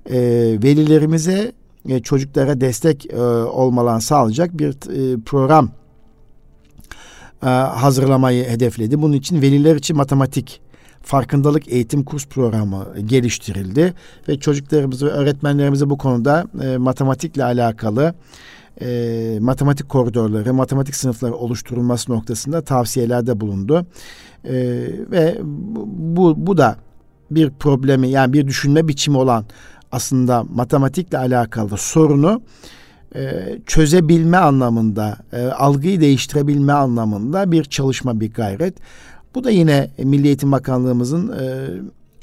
e, 0.06 0.20
velilerimize 0.62 1.52
e, 1.88 2.00
çocuklara 2.00 2.60
destek 2.60 3.06
e, 3.12 3.20
olmalan 3.20 3.98
sağlayacak 3.98 4.58
bir 4.58 4.68
e, 4.70 5.20
program 5.20 5.70
e, 7.42 7.46
hazırlamayı 7.46 8.44
hedefledi. 8.44 9.02
Bunun 9.02 9.12
için 9.12 9.42
veliler 9.42 9.76
için 9.76 9.96
matematik 9.96 10.60
farkındalık 11.02 11.68
eğitim 11.68 12.04
kurs 12.04 12.26
programı 12.26 12.86
geliştirildi 13.06 13.94
ve 14.28 14.38
çocuklarımız 14.38 15.02
ve 15.02 15.08
öğretmenlerimize 15.08 15.90
bu 15.90 15.98
konuda 15.98 16.46
e, 16.62 16.76
matematikle 16.76 17.44
alakalı 17.44 18.14
e, 18.80 19.38
matematik 19.40 19.88
koridorları, 19.88 20.54
matematik 20.54 20.96
sınıfları 20.96 21.34
oluşturulması 21.34 22.12
noktasında 22.12 22.62
tavsiyelerde 22.62 23.40
bulundu. 23.40 23.86
E, 24.44 24.54
ve 25.10 25.38
bu, 25.86 26.46
bu 26.46 26.56
da 26.56 26.76
bir 27.30 27.50
problemi 27.50 28.08
yani 28.08 28.32
bir 28.32 28.46
düşünme 28.46 28.88
biçimi 28.88 29.16
olan 29.16 29.44
aslında 29.92 30.44
matematikle 30.54 31.18
alakalı 31.18 31.76
sorunu 31.76 32.42
e, 33.14 33.32
çözebilme 33.66 34.36
anlamında, 34.36 35.16
e, 35.32 35.46
algıyı 35.46 36.00
değiştirebilme 36.00 36.72
anlamında 36.72 37.52
bir 37.52 37.64
çalışma, 37.64 38.20
bir 38.20 38.32
gayret. 38.32 38.74
Bu 39.34 39.44
da 39.44 39.50
yine 39.50 39.90
Milli 39.98 40.26
Eğitim 40.26 40.52
Bakanlığımızın 40.52 41.32
e, 41.32 41.68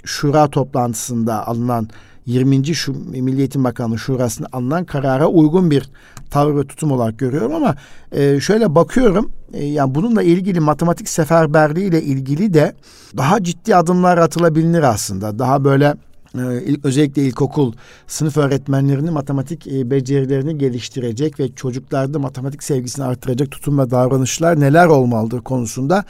şura 0.03 0.47
toplantısında 0.47 1.47
alınan 1.47 1.89
20. 2.25 2.75
Şu, 2.75 2.93
Milli 2.93 3.39
Eğitim 3.39 3.63
Bakanlığı 3.63 3.99
Şurası'nda 3.99 4.47
alınan 4.51 4.85
karara 4.85 5.27
uygun 5.27 5.71
bir 5.71 5.89
tavır 6.29 6.55
ve 6.55 6.67
tutum 6.67 6.91
olarak 6.91 7.19
görüyorum 7.19 7.55
ama 7.55 7.75
e, 8.11 8.39
şöyle 8.39 8.75
bakıyorum 8.75 9.31
e, 9.53 9.65
yani 9.65 9.95
bununla 9.95 10.23
ilgili 10.23 10.59
matematik 10.59 11.09
seferberliği 11.09 11.89
ile 11.89 12.01
ilgili 12.01 12.53
de 12.53 12.75
daha 13.17 13.43
ciddi 13.43 13.75
adımlar 13.75 14.17
atılabilir 14.17 14.83
aslında. 14.83 15.39
Daha 15.39 15.63
böyle 15.63 15.95
e, 16.35 16.41
özellikle 16.83 17.23
ilkokul 17.23 17.73
sınıf 18.07 18.37
öğretmenlerinin 18.37 19.13
matematik 19.13 19.67
e, 19.67 19.91
becerilerini 19.91 20.57
geliştirecek 20.57 21.39
ve 21.39 21.51
çocuklarda 21.55 22.19
matematik 22.19 22.63
sevgisini 22.63 23.05
artıracak 23.05 23.51
tutum 23.51 23.79
ve 23.79 23.91
davranışlar 23.91 24.59
neler 24.59 24.87
olmalıdır 24.87 25.41
konusunda 25.41 26.05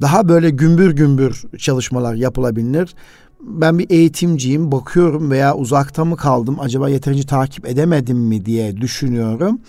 daha 0.00 0.28
böyle 0.28 0.50
gümbür 0.50 0.90
gümbür 0.90 1.42
çalışmalar 1.58 2.14
yapılabilir. 2.14 2.94
Ben 3.42 3.78
bir 3.78 3.90
eğitimciyim, 3.90 4.72
bakıyorum 4.72 5.30
veya 5.30 5.54
uzakta 5.56 6.04
mı 6.04 6.16
kaldım, 6.16 6.56
acaba 6.60 6.88
yeterince 6.88 7.22
takip 7.22 7.66
edemedim 7.66 8.18
mi 8.18 8.46
diye 8.46 8.76
düşünüyorum. 8.76 9.60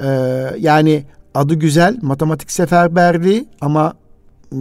Ee, 0.00 0.06
yani 0.58 1.04
adı 1.34 1.54
güzel, 1.54 1.98
matematik 2.02 2.50
seferberliği 2.50 3.48
ama 3.60 3.94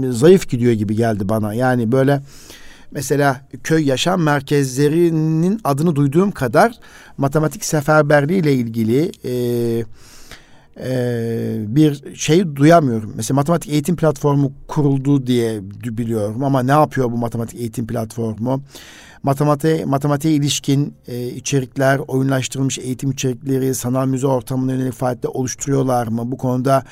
zayıf 0.09 0.49
gidiyor 0.49 0.73
gibi 0.73 0.95
geldi 0.95 1.29
bana. 1.29 1.53
Yani 1.53 1.91
böyle 1.91 2.21
mesela 2.91 3.41
köy 3.63 3.87
yaşam 3.87 4.21
merkezlerinin 4.21 5.61
adını 5.63 5.95
duyduğum 5.95 6.31
kadar 6.31 6.73
matematik 7.17 7.65
seferberliği 7.65 8.41
ile 8.41 8.53
ilgili 8.53 9.11
e, 9.25 9.33
e, 10.79 11.55
bir 11.67 12.15
şey 12.15 12.55
duyamıyorum. 12.55 13.13
Mesela 13.15 13.35
matematik 13.35 13.71
eğitim 13.71 13.95
platformu 13.95 14.51
kuruldu 14.67 15.27
diye 15.27 15.59
biliyorum 15.83 16.43
ama 16.43 16.63
ne 16.63 16.71
yapıyor 16.71 17.11
bu 17.11 17.17
matematik 17.17 17.59
eğitim 17.59 17.87
platformu? 17.87 18.61
Matematiğe, 19.23 19.85
matematiğe 19.85 20.33
ilişkin 20.33 20.93
e, 21.07 21.27
içerikler, 21.27 21.99
oyunlaştırılmış 22.07 22.79
eğitim 22.79 23.11
içerikleri, 23.11 23.75
sanal 23.75 24.07
müze 24.07 24.27
ortamına 24.27 24.71
yönelik 24.71 24.93
faaliyette 24.93 25.27
oluşturuyorlar 25.27 26.07
mı? 26.07 26.31
Bu 26.31 26.37
konuda 26.37 26.83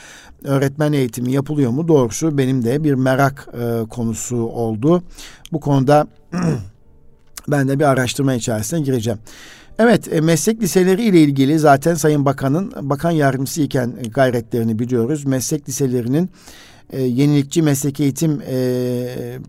öğretmen 0.44 0.94
eğitimi 0.94 1.32
yapılıyor 1.32 1.72
mu? 1.72 1.88
Doğrusu 1.88 2.38
benim 2.38 2.63
de 2.63 2.84
bir 2.84 2.94
merak 2.94 3.48
e, 3.54 3.88
konusu 3.89 4.38
oldu. 4.38 5.04
Bu 5.52 5.60
konuda 5.60 6.08
ben 7.48 7.68
de 7.68 7.80
bir 7.80 7.86
araştırma 7.86 8.34
içerisine 8.34 8.82
gireceğim. 8.82 9.20
Evet 9.80 10.13
e, 10.13 10.22
meslek 10.22 10.62
liseleri 10.62 11.04
ile 11.04 11.22
ilgili 11.22 11.60
zaten 11.60 11.96
Sayın 11.96 12.26
Bakan'ın 12.26 12.74
bakan 12.82 13.12
yardımcısı 13.12 13.62
iken 13.62 13.96
gayretlerini 14.13 14.80
biliyoruz. 14.80 15.26
Meslek 15.26 15.70
liselerinin 15.70 16.30
e, 16.89 17.02
yenilikçi 17.02 17.62
meslek 17.62 18.00
eğitim 18.00 18.42
e, 18.50 19.39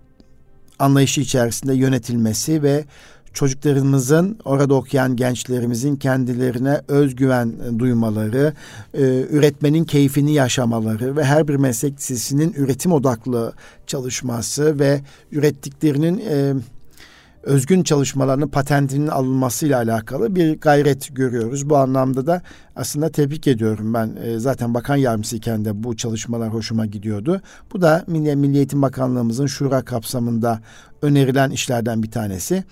anlayışı 0.79 1.21
içerisinde 1.21 1.75
yönetilmesi 1.75 2.63
ve 2.63 2.85
çocuklarımızın 3.33 4.39
orada 4.45 4.75
okuyan 4.75 5.17
gençlerimizin 5.17 5.97
kendilerine 5.97 6.81
özgüven 6.89 7.79
duymaları, 7.79 8.53
e, 8.95 9.03
üretmenin 9.31 9.85
keyfini 9.85 10.33
yaşamaları 10.33 11.17
ve 11.17 11.25
her 11.25 11.49
bir 11.49 11.57
meslek 11.57 11.99
lisesinin 11.99 12.53
üretim 12.57 12.93
odaklı 12.93 13.53
çalışması 13.87 14.79
ve 14.79 15.01
ürettiklerinin 15.33 16.23
e, 16.31 16.55
özgün 17.43 17.83
çalışmalarının 17.83 18.49
patentinin 18.49 19.07
alınmasıyla 19.07 19.79
alakalı 19.79 20.37
bir 20.37 20.61
gayret 20.61 21.17
görüyoruz. 21.17 21.71
Bu 21.71 21.77
anlamda 21.77 22.27
da 22.27 22.43
aslında 22.77 23.09
tebrik 23.09 23.47
ediyorum 23.47 23.95
ben. 23.95 24.17
E, 24.25 24.39
zaten 24.39 24.75
bakan 24.75 24.97
yardımcısıyken 24.97 25.65
de 25.65 25.85
bu 25.85 25.97
çalışmalar 25.97 26.49
hoşuma 26.49 26.87
gidiyordu. 26.87 27.41
Bu 27.73 27.83
da 27.83 28.05
Milli, 28.07 28.37
Milli 28.37 28.57
Eğitim 28.57 28.83
Bakanlığımızın 28.83 29.47
şura 29.47 29.83
kapsamında 29.83 30.61
önerilen 31.03 31.51
işlerden 31.51 32.03
bir 32.03 32.11
tanesi. 32.11 32.65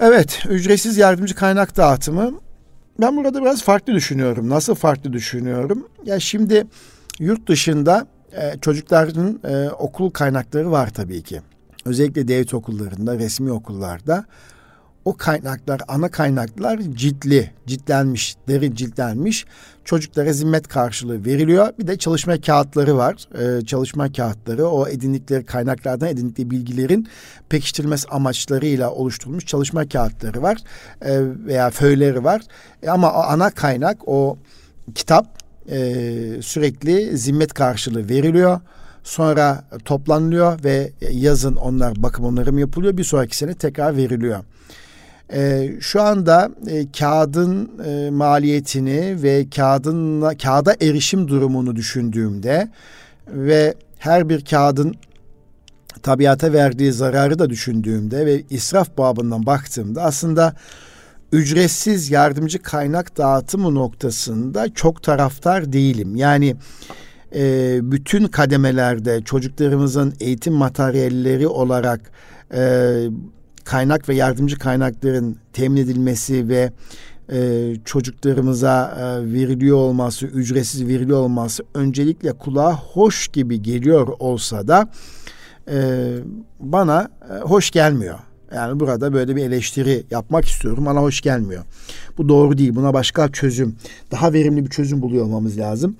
Evet, 0.00 0.46
ücretsiz 0.48 0.96
yardımcı 0.96 1.34
kaynak 1.34 1.76
dağıtımı. 1.76 2.32
Ben 3.00 3.16
burada 3.16 3.42
biraz 3.42 3.62
farklı 3.62 3.92
düşünüyorum. 3.92 4.48
Nasıl 4.48 4.74
farklı 4.74 5.12
düşünüyorum? 5.12 5.88
Ya 6.04 6.20
şimdi 6.20 6.66
yurt 7.18 7.48
dışında 7.48 8.06
e, 8.32 8.58
çocukların 8.58 9.40
e, 9.44 9.70
okul 9.70 10.10
kaynakları 10.10 10.70
var 10.70 10.90
tabii 10.90 11.22
ki 11.22 11.40
özellikle 11.88 12.28
devlet 12.28 12.54
okullarında, 12.54 13.18
resmi 13.18 13.52
okullarda 13.52 14.24
o 15.08 15.16
kaynaklar, 15.16 15.80
ana 15.88 16.10
kaynaklar 16.10 16.78
ciltli, 16.78 17.50
ciltlenmiş, 17.66 18.36
deri 18.48 18.76
ciltlenmiş. 18.76 19.44
Çocuklara 19.84 20.32
zimmet 20.32 20.68
karşılığı 20.68 21.24
veriliyor. 21.24 21.72
Bir 21.78 21.86
de 21.86 21.98
çalışma 21.98 22.40
kağıtları 22.40 22.96
var. 22.96 23.28
Ee, 23.38 23.66
çalışma 23.66 24.12
kağıtları 24.12 24.66
o 24.66 24.88
edindikleri 24.88 25.44
kaynaklardan 25.44 26.08
edindikleri 26.08 26.50
bilgilerin 26.50 27.08
pekiştirilmesi 27.48 28.08
amaçlarıyla 28.08 28.90
oluşturulmuş 28.90 29.46
çalışma 29.46 29.88
kağıtları 29.88 30.42
var. 30.42 30.58
Ee, 31.02 31.20
veya 31.46 31.70
föyleri 31.70 32.24
var. 32.24 32.42
E, 32.82 32.90
ama 32.90 33.12
o 33.12 33.18
ana 33.18 33.50
kaynak 33.50 34.08
o 34.08 34.38
kitap 34.94 35.38
e, 35.70 35.78
sürekli 36.42 37.18
zimmet 37.18 37.54
karşılığı 37.54 38.08
veriliyor. 38.08 38.60
Sonra 39.08 39.64
toplanılıyor 39.84 40.64
ve 40.64 40.92
yazın 41.12 41.56
onlar 41.56 42.02
bakım 42.02 42.24
onarım 42.24 42.58
yapılıyor. 42.58 42.96
Bir 42.96 43.04
sonraki 43.04 43.36
sene 43.36 43.54
tekrar 43.54 43.96
veriliyor. 43.96 44.44
E, 45.32 45.72
şu 45.80 46.02
anda 46.02 46.50
e, 46.66 46.92
kağıdın 46.98 47.70
e, 47.84 48.10
maliyetini 48.10 49.22
ve 49.22 49.46
kağıdın 49.56 50.20
kağıda 50.42 50.74
erişim 50.80 51.28
durumunu 51.28 51.76
düşündüğümde 51.76 52.68
ve 53.28 53.74
her 53.98 54.28
bir 54.28 54.44
kağıdın 54.44 54.94
tabiata 56.02 56.52
verdiği 56.52 56.92
zararı 56.92 57.38
da 57.38 57.50
düşündüğümde 57.50 58.26
ve 58.26 58.42
israf 58.50 58.98
babından 58.98 59.46
baktığımda 59.46 60.02
aslında 60.02 60.54
ücretsiz 61.32 62.10
yardımcı 62.10 62.62
kaynak 62.62 63.18
dağıtımı 63.18 63.74
noktasında 63.74 64.74
çok 64.74 65.02
taraftar 65.02 65.72
değilim. 65.72 66.16
Yani 66.16 66.56
e, 67.34 67.78
bütün 67.82 68.26
kademelerde 68.26 69.22
çocuklarımızın 69.22 70.14
eğitim 70.20 70.54
materyalleri 70.54 71.46
olarak 71.48 72.10
e, 72.54 72.92
kaynak 73.64 74.08
ve 74.08 74.14
yardımcı 74.14 74.58
kaynakların 74.58 75.36
temin 75.52 75.76
edilmesi 75.76 76.48
ve 76.48 76.72
e, 77.32 77.72
çocuklarımıza 77.84 78.96
e, 79.00 79.32
veriliyor 79.32 79.76
olması, 79.76 80.26
ücretsiz 80.26 80.86
veriliyor 80.86 81.18
olması 81.18 81.64
öncelikle 81.74 82.32
kulağa 82.32 82.72
hoş 82.76 83.28
gibi 83.28 83.62
geliyor 83.62 84.08
olsa 84.18 84.68
da 84.68 84.90
e, 85.70 86.08
bana 86.60 87.08
e, 87.30 87.38
hoş 87.40 87.70
gelmiyor. 87.70 88.18
Yani 88.54 88.80
burada 88.80 89.12
böyle 89.12 89.36
bir 89.36 89.42
eleştiri 89.44 90.04
yapmak 90.10 90.44
istiyorum. 90.44 90.86
Bana 90.86 91.00
hoş 91.00 91.20
gelmiyor. 91.20 91.64
Bu 92.18 92.28
doğru 92.28 92.58
değil. 92.58 92.74
Buna 92.74 92.94
başka 92.94 93.32
çözüm, 93.32 93.76
daha 94.10 94.32
verimli 94.32 94.64
bir 94.64 94.70
çözüm 94.70 95.02
buluyor 95.02 95.24
olmamız 95.24 95.58
lazım. 95.58 95.96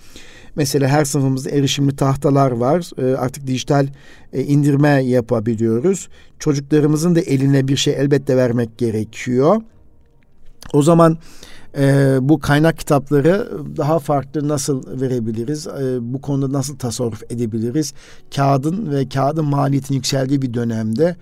Mesela 0.58 0.88
her 0.88 1.04
sınıfımızda 1.04 1.50
erişimli 1.50 1.96
tahtalar 1.96 2.50
var. 2.50 2.90
E, 2.98 3.16
artık 3.16 3.46
dijital 3.46 3.86
e, 4.32 4.42
indirme 4.42 4.88
yapabiliyoruz. 4.88 6.08
Çocuklarımızın 6.38 7.14
da 7.14 7.20
eline 7.20 7.68
bir 7.68 7.76
şey 7.76 7.94
elbette 7.94 8.36
vermek 8.36 8.78
gerekiyor. 8.78 9.62
O 10.72 10.82
zaman 10.82 11.18
e, 11.78 12.16
bu 12.20 12.38
kaynak 12.38 12.78
kitapları 12.78 13.48
daha 13.76 13.98
farklı 13.98 14.48
nasıl 14.48 15.00
verebiliriz? 15.00 15.66
E, 15.66 15.98
bu 16.00 16.20
konuda 16.20 16.52
nasıl 16.52 16.78
tasarruf 16.78 17.22
edebiliriz? 17.30 17.94
Kağıdın 18.34 18.90
ve 18.90 19.08
kağıdın 19.08 19.44
maliyetin 19.44 19.94
yükseldiği 19.94 20.42
bir 20.42 20.54
dönemde 20.54 21.16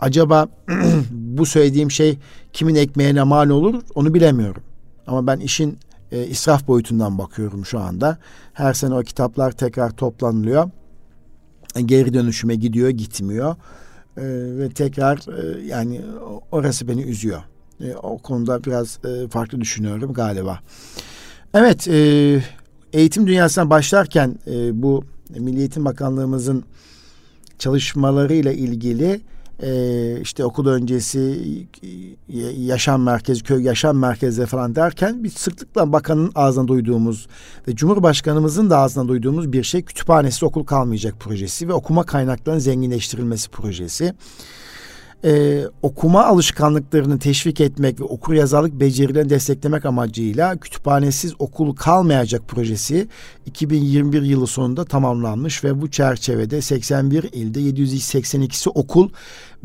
acaba 0.00 0.48
bu 1.10 1.46
söylediğim 1.46 1.90
şey 1.90 2.18
kimin 2.52 2.74
ekmeğine 2.74 3.22
mal 3.22 3.50
olur 3.50 3.82
onu 3.94 4.14
bilemiyorum. 4.14 4.62
Ama 5.06 5.26
ben 5.26 5.40
işin 5.40 5.78
e, 6.12 6.26
israf 6.26 6.68
boyutundan 6.68 7.18
bakıyorum 7.18 7.66
şu 7.66 7.80
anda. 7.80 8.18
Her 8.52 8.72
sene 8.74 8.94
o 8.94 9.02
kitaplar 9.02 9.52
tekrar 9.52 9.90
toplanılıyor. 9.90 10.70
E, 11.76 11.80
geri 11.80 12.14
dönüşüme 12.14 12.54
gidiyor, 12.54 12.88
gitmiyor. 12.88 13.56
E, 14.16 14.22
ve 14.58 14.68
tekrar 14.68 15.18
e, 15.18 15.66
yani 15.66 16.00
orası 16.52 16.88
beni 16.88 17.02
üzüyor. 17.02 17.42
E, 17.80 17.94
o 17.94 18.18
konuda 18.18 18.64
biraz 18.64 18.98
e, 19.04 19.28
farklı 19.28 19.60
düşünüyorum 19.60 20.12
galiba. 20.12 20.58
Evet, 21.54 21.88
e, 21.88 22.42
eğitim 22.92 23.26
dünyasına 23.26 23.70
başlarken 23.70 24.38
e, 24.46 24.82
bu 24.82 25.04
Milli 25.28 25.58
Eğitim 25.58 25.84
Bakanlığımızın 25.84 26.64
çalışmalarıyla 27.58 28.52
ilgili 28.52 29.20
e, 29.62 30.20
işte 30.20 30.44
okul 30.44 30.66
öncesi 30.66 31.38
yaşam 32.58 33.02
merkezi, 33.02 33.42
köy 33.42 33.62
yaşam 33.62 33.98
merkezi 33.98 34.46
falan 34.46 34.74
derken 34.74 35.24
bir 35.24 35.30
sıklıkla 35.30 35.92
bakanın 35.92 36.32
ağzından 36.34 36.68
duyduğumuz 36.68 37.26
ve 37.68 37.76
Cumhurbaşkanımızın 37.76 38.70
da 38.70 38.78
ağzından 38.78 39.08
duyduğumuz 39.08 39.52
bir 39.52 39.62
şey 39.62 39.82
kütüphanesi 39.82 40.44
okul 40.44 40.64
kalmayacak 40.64 41.20
projesi 41.20 41.68
ve 41.68 41.72
okuma 41.72 42.02
kaynaklarının 42.02 42.60
zenginleştirilmesi 42.60 43.50
projesi. 43.50 44.14
E, 45.24 45.62
okuma 45.82 46.24
alışkanlıklarını 46.24 47.18
teşvik 47.18 47.60
etmek 47.60 48.00
ve 48.00 48.04
okur 48.04 48.34
yazarlık 48.34 48.80
becerilerini 48.80 49.30
desteklemek 49.30 49.86
amacıyla 49.86 50.56
kütüphanesiz 50.56 51.34
okul 51.38 51.76
kalmayacak 51.76 52.48
projesi 52.48 53.08
2021 53.46 54.22
yılı 54.22 54.46
sonunda 54.46 54.84
tamamlanmış 54.84 55.64
ve 55.64 55.80
bu 55.80 55.90
çerçevede 55.90 56.62
81 56.62 57.22
ilde 57.22 57.60
782'si 57.60 58.68
okul 58.68 59.10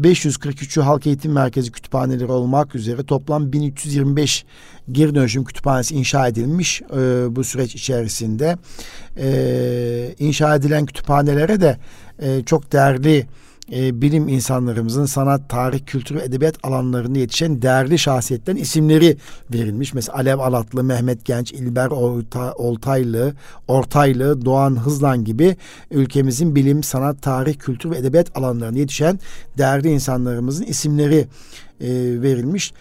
543'ü 0.02 0.82
halk 0.82 1.08
eğitim 1.08 1.32
merkezi 1.32 1.72
kütüphaneleri 1.72 2.32
olmak 2.32 2.76
üzere 2.76 3.04
toplam 3.04 3.54
1325 3.54 4.46
geri 4.92 5.16
dönüşüm 5.16 5.44
kütüphanesi 5.44 5.96
inşa 5.96 6.28
edilmiş 6.28 6.82
e, 6.82 6.96
bu 7.36 7.44
süreç 7.44 7.76
içerisinde. 7.76 8.58
E, 9.18 10.16
inşa 10.20 10.56
edilen 10.56 10.86
kütüphanelere 10.86 11.62
de 11.62 11.78
e, 12.20 12.44
çok 12.46 12.72
değerli 12.72 13.28
e, 13.72 14.02
bilim 14.02 14.28
insanlarımızın 14.28 15.06
sanat, 15.06 15.50
tarih, 15.50 15.80
kültür 15.86 16.16
edebiyat 16.16 16.56
alanlarında 16.64 17.20
yetişen 17.20 17.62
değerli 17.62 18.00
şahsiyetlerin 18.00 18.58
isimleri 18.58 19.18
verilmiş. 19.54 19.94
Mesela 19.94 20.18
Alev 20.18 20.40
Alatlı, 20.40 20.84
Mehmet 20.84 21.26
Genç, 21.26 21.52
İlber 21.52 21.88
Orta, 21.88 22.54
Oltaylı, 22.54 23.34
Ortaylı, 23.68 24.46
Doğan 24.46 24.76
Hızlan 24.86 25.24
gibi 25.24 25.58
ülkemizin 25.92 26.56
bilim, 26.56 26.84
sanat, 26.84 27.22
tarih, 27.22 27.60
kültür 27.60 27.92
ve 27.92 27.98
edebiyat 27.98 28.38
alanlarında 28.38 28.80
yetişen 28.80 29.20
değerli 29.58 29.90
insanlarımızın 29.90 30.64
isimleri 30.64 31.28
e, 31.82 31.90
verilmiş. 32.22 32.74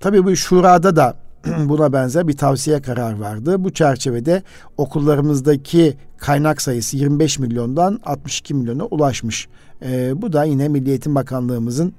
Tabii 0.00 0.24
bu 0.24 0.36
şurada 0.36 0.96
da 0.96 1.16
buna 1.64 1.92
benzer 1.92 2.28
bir 2.28 2.36
tavsiye 2.36 2.82
karar 2.82 3.12
vardı. 3.12 3.64
Bu 3.64 3.72
çerçevede 3.72 4.42
okullarımızdaki 4.76 5.96
kaynak 6.18 6.62
sayısı 6.62 6.96
25 6.96 7.38
milyondan 7.38 8.00
62 8.04 8.54
milyona 8.54 8.84
ulaşmış. 8.84 9.48
E, 9.84 10.22
bu 10.22 10.32
da 10.32 10.44
yine 10.44 10.68
Milli 10.68 10.90
Eğitim 10.90 11.14
Bakanlığımızın 11.14 11.92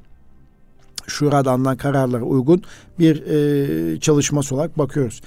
şuradan 1.08 1.54
alınan 1.54 1.78
kararlara 1.78 2.24
uygun 2.24 2.62
bir 3.00 3.24
e, 3.26 4.00
çalışması 4.00 4.56
olarak 4.56 4.78
bakıyoruz. 4.78 5.22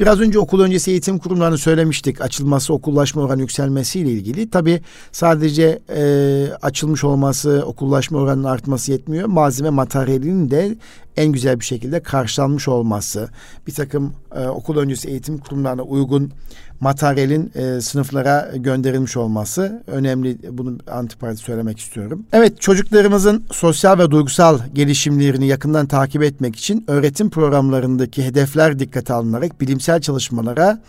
Biraz 0.00 0.20
önce 0.20 0.38
okul 0.38 0.60
öncesi 0.60 0.90
eğitim 0.90 1.18
kurumlarını 1.18 1.58
söylemiştik. 1.58 2.20
Açılması, 2.20 2.72
okullaşma 2.72 3.22
oranı 3.22 3.40
yükselmesiyle 3.40 4.10
ilgili. 4.10 4.50
Tabii 4.50 4.80
sadece 5.12 5.78
e, 5.96 6.46
açılmış 6.62 7.04
olması, 7.04 7.62
okullaşma 7.66 8.18
oranının 8.18 8.48
artması 8.48 8.92
yetmiyor. 8.92 9.26
Malzeme 9.28 9.70
materyalinin 9.70 10.50
de 10.50 10.76
en 11.18 11.32
güzel 11.32 11.60
bir 11.60 11.64
şekilde 11.64 12.00
karşılanmış 12.00 12.68
olması, 12.68 13.28
bir 13.66 13.74
takım 13.74 14.12
e, 14.36 14.46
okul 14.46 14.76
öncesi 14.76 15.08
eğitim 15.08 15.38
kurumlarına 15.38 15.82
uygun 15.82 16.32
materyalin 16.80 17.52
e, 17.54 17.80
sınıflara 17.80 18.50
gönderilmiş 18.56 19.16
olması 19.16 19.82
önemli. 19.86 20.38
Bunu 20.50 20.78
antiparti 20.90 21.36
söylemek 21.36 21.78
istiyorum. 21.78 22.24
Evet 22.32 22.60
çocuklarımızın 22.60 23.44
sosyal 23.50 23.98
ve 23.98 24.10
duygusal 24.10 24.58
gelişimlerini 24.74 25.46
yakından 25.46 25.86
takip 25.86 26.22
etmek 26.22 26.56
için 26.56 26.84
öğretim 26.88 27.30
programlarındaki 27.30 28.24
hedefler 28.24 28.78
dikkate 28.78 29.12
alınarak 29.12 29.60
bilimsel 29.60 30.00
çalışmalara 30.00 30.80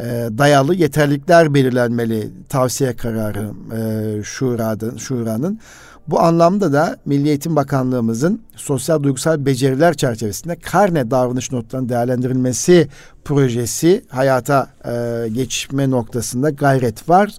e, 0.00 0.38
dayalı 0.38 0.74
yeterlilikler 0.74 1.54
belirlenmeli 1.54 2.30
tavsiye 2.48 2.96
kararı 2.96 3.50
e, 3.76 4.22
şurada, 4.22 4.98
şuranın. 4.98 5.60
Bu 6.08 6.20
anlamda 6.20 6.72
da 6.72 6.96
Milli 7.06 7.28
Eğitim 7.28 7.56
Bakanlığımızın 7.56 8.42
sosyal 8.56 9.02
duygusal 9.02 9.46
beceriler 9.46 9.94
çerçevesinde 9.94 10.56
karne 10.56 11.10
davranış 11.10 11.52
notlarının 11.52 11.88
değerlendirilmesi 11.88 12.88
projesi 13.24 14.04
hayata 14.08 14.68
e, 14.84 15.28
geçme 15.28 15.90
noktasında 15.90 16.50
gayret 16.50 17.08
var. 17.08 17.30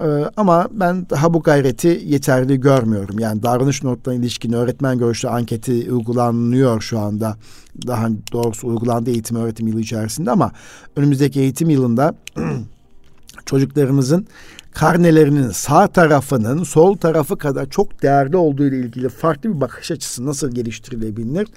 E, 0.00 0.06
ama 0.36 0.68
ben 0.72 1.10
daha 1.10 1.34
bu 1.34 1.42
gayreti 1.42 2.02
yeterli 2.04 2.60
görmüyorum. 2.60 3.18
Yani 3.18 3.42
davranış 3.42 3.82
notlarına 3.82 4.20
ilişkin 4.20 4.52
öğretmen 4.52 4.98
görüşlü 4.98 5.28
anketi 5.28 5.92
uygulanıyor 5.92 6.80
şu 6.80 6.98
anda. 6.98 7.36
Daha 7.86 8.08
doğrusu 8.32 8.68
uygulandı 8.68 9.10
eğitim 9.10 9.36
öğretim 9.36 9.66
yılı 9.66 9.80
içerisinde 9.80 10.30
ama 10.30 10.52
önümüzdeki 10.96 11.40
eğitim 11.40 11.70
yılında 11.70 12.14
çocuklarımızın 13.46 14.26
karnelerinin 14.72 15.50
sağ 15.50 15.86
tarafının 15.86 16.62
sol 16.62 16.96
tarafı 16.96 17.38
kadar 17.38 17.70
çok 17.70 18.02
değerli 18.02 18.36
olduğu 18.36 18.66
ile 18.66 18.78
ilgili 18.78 19.08
farklı 19.08 19.54
bir 19.54 19.60
bakış 19.60 19.90
açısı 19.90 20.26
nasıl 20.26 20.50
geliştirilebilir? 20.50 21.48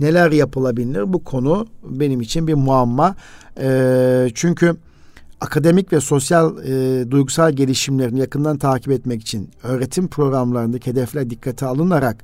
Neler 0.00 0.32
yapılabilir? 0.32 1.12
Bu 1.12 1.24
konu 1.24 1.66
benim 1.82 2.20
için 2.20 2.46
bir 2.46 2.54
muamma. 2.54 3.14
E, 3.60 4.28
çünkü 4.34 4.76
akademik 5.42 5.92
ve 5.92 6.00
sosyal 6.00 6.58
e, 6.58 7.10
duygusal 7.10 7.52
gelişimlerini 7.52 8.18
yakından 8.18 8.58
takip 8.58 8.92
etmek 8.92 9.22
için 9.22 9.50
öğretim 9.62 10.08
programlarındaki 10.08 10.90
hedefler 10.90 11.30
dikkate 11.30 11.66
alınarak 11.66 12.16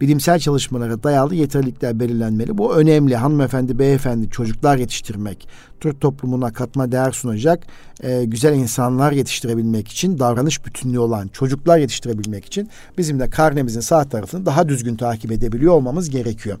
bilimsel 0.00 0.38
çalışmalara 0.38 1.02
dayalı 1.02 1.34
yeterlilikler 1.34 2.00
belirlenmeli. 2.00 2.58
Bu 2.58 2.76
önemli. 2.76 3.16
Hanımefendi, 3.16 3.78
beyefendi 3.78 4.30
çocuklar 4.30 4.76
yetiştirmek, 4.76 5.48
Türk 5.80 6.00
toplumuna 6.00 6.52
katma 6.52 6.92
değer 6.92 7.12
sunacak 7.12 7.66
e, 8.02 8.24
güzel 8.24 8.54
insanlar 8.54 9.12
yetiştirebilmek 9.12 9.88
için, 9.88 10.18
davranış 10.18 10.66
bütünlüğü 10.66 10.98
olan 10.98 11.28
çocuklar 11.28 11.78
yetiştirebilmek 11.78 12.44
için 12.44 12.68
bizim 12.98 13.20
de 13.20 13.30
karnemizin 13.30 13.80
sağ 13.80 14.04
tarafını 14.04 14.46
daha 14.46 14.68
düzgün 14.68 14.96
takip 14.96 15.32
edebiliyor 15.32 15.72
olmamız 15.72 16.10
gerekiyor. 16.10 16.58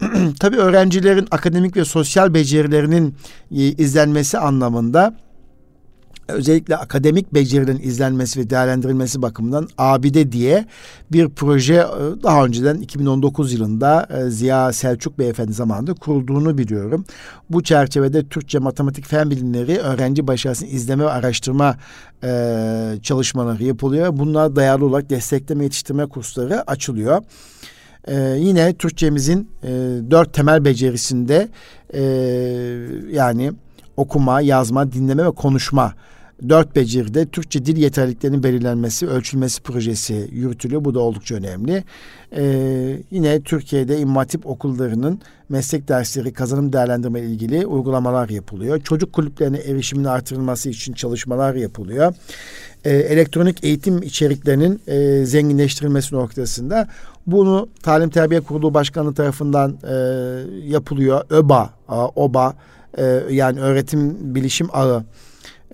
tabii 0.40 0.56
öğrencilerin 0.56 1.28
akademik 1.30 1.76
ve 1.76 1.84
sosyal 1.84 2.34
becerilerinin 2.34 3.14
e, 3.50 3.56
izlenmesi 3.56 4.38
anlamında 4.38 5.16
özellikle 6.28 6.76
akademik 6.76 7.34
becerilerin 7.34 7.80
izlenmesi 7.82 8.40
ve 8.40 8.50
değerlendirilmesi 8.50 9.22
bakımından 9.22 9.68
ABİDE 9.78 10.32
diye 10.32 10.66
bir 11.12 11.28
proje 11.28 11.74
e, 11.74 12.22
daha 12.22 12.44
önceden 12.44 12.76
2019 12.76 13.52
yılında 13.52 14.08
e, 14.10 14.30
Ziya 14.30 14.72
Selçuk 14.72 15.18
Beyefendi 15.18 15.52
zamanında 15.52 15.94
kurulduğunu 15.94 16.58
biliyorum. 16.58 17.04
Bu 17.50 17.62
çerçevede 17.62 18.28
Türkçe, 18.28 18.58
matematik, 18.58 19.06
fen 19.06 19.30
bilimleri 19.30 19.78
öğrenci 19.78 20.26
başarısını 20.26 20.68
izleme 20.68 21.04
ve 21.04 21.10
araştırma 21.10 21.76
çalışmaları 23.02 23.64
yapılıyor. 23.64 24.18
Bunlar 24.18 24.56
dayalı 24.56 24.84
olarak 24.84 25.10
destekleme 25.10 25.64
yetiştirme 25.64 26.06
kursları 26.06 26.70
açılıyor. 26.70 27.22
Ee, 28.06 28.36
yine 28.38 28.74
Türkçemizin 28.74 29.50
e, 29.62 29.68
dört 30.10 30.34
temel 30.34 30.64
becerisinde 30.64 31.48
e, 31.94 32.02
yani 33.12 33.52
okuma, 33.96 34.40
yazma, 34.40 34.92
dinleme 34.92 35.26
ve 35.26 35.30
konuşma 35.30 35.94
dört 36.48 36.76
beceride 36.76 37.26
Türkçe 37.26 37.66
dil 37.66 37.76
yeterliliklerinin 37.76 38.42
belirlenmesi, 38.42 39.06
ölçülmesi 39.08 39.62
projesi 39.62 40.28
yürütülüyor. 40.32 40.84
Bu 40.84 40.94
da 40.94 41.00
oldukça 41.00 41.34
önemli. 41.34 41.84
Ee, 42.36 43.02
yine 43.10 43.40
Türkiye'de 43.40 43.98
İmam 43.98 44.16
Hatip 44.16 44.46
okullarının 44.46 45.20
meslek 45.48 45.88
dersleri 45.88 46.32
kazanım 46.32 46.72
değerlendirme 46.72 47.20
ile 47.20 47.26
ilgili 47.26 47.66
uygulamalar 47.66 48.28
yapılıyor. 48.28 48.80
Çocuk 48.80 49.12
kulüplerine 49.12 49.58
erişimin 49.58 50.04
artırılması 50.04 50.68
için 50.68 50.92
çalışmalar 50.92 51.54
yapılıyor. 51.54 52.14
Ee, 52.84 52.90
elektronik 52.90 53.64
eğitim 53.64 54.02
içeriklerinin 54.02 54.80
e, 54.86 55.24
zenginleştirilmesi 55.24 56.14
noktasında 56.14 56.88
bunu 57.26 57.68
Talim 57.82 58.10
Terbiye 58.10 58.40
Kurulu 58.40 58.74
Başkanı 58.74 59.14
tarafından 59.14 59.76
e, 59.88 59.94
yapılıyor. 60.68 61.24
ÖBA, 61.30 61.70
OBA 62.16 62.54
e, 62.98 63.22
yani 63.30 63.60
Öğretim 63.60 64.34
Bilişim 64.34 64.68
Ağı 64.72 65.04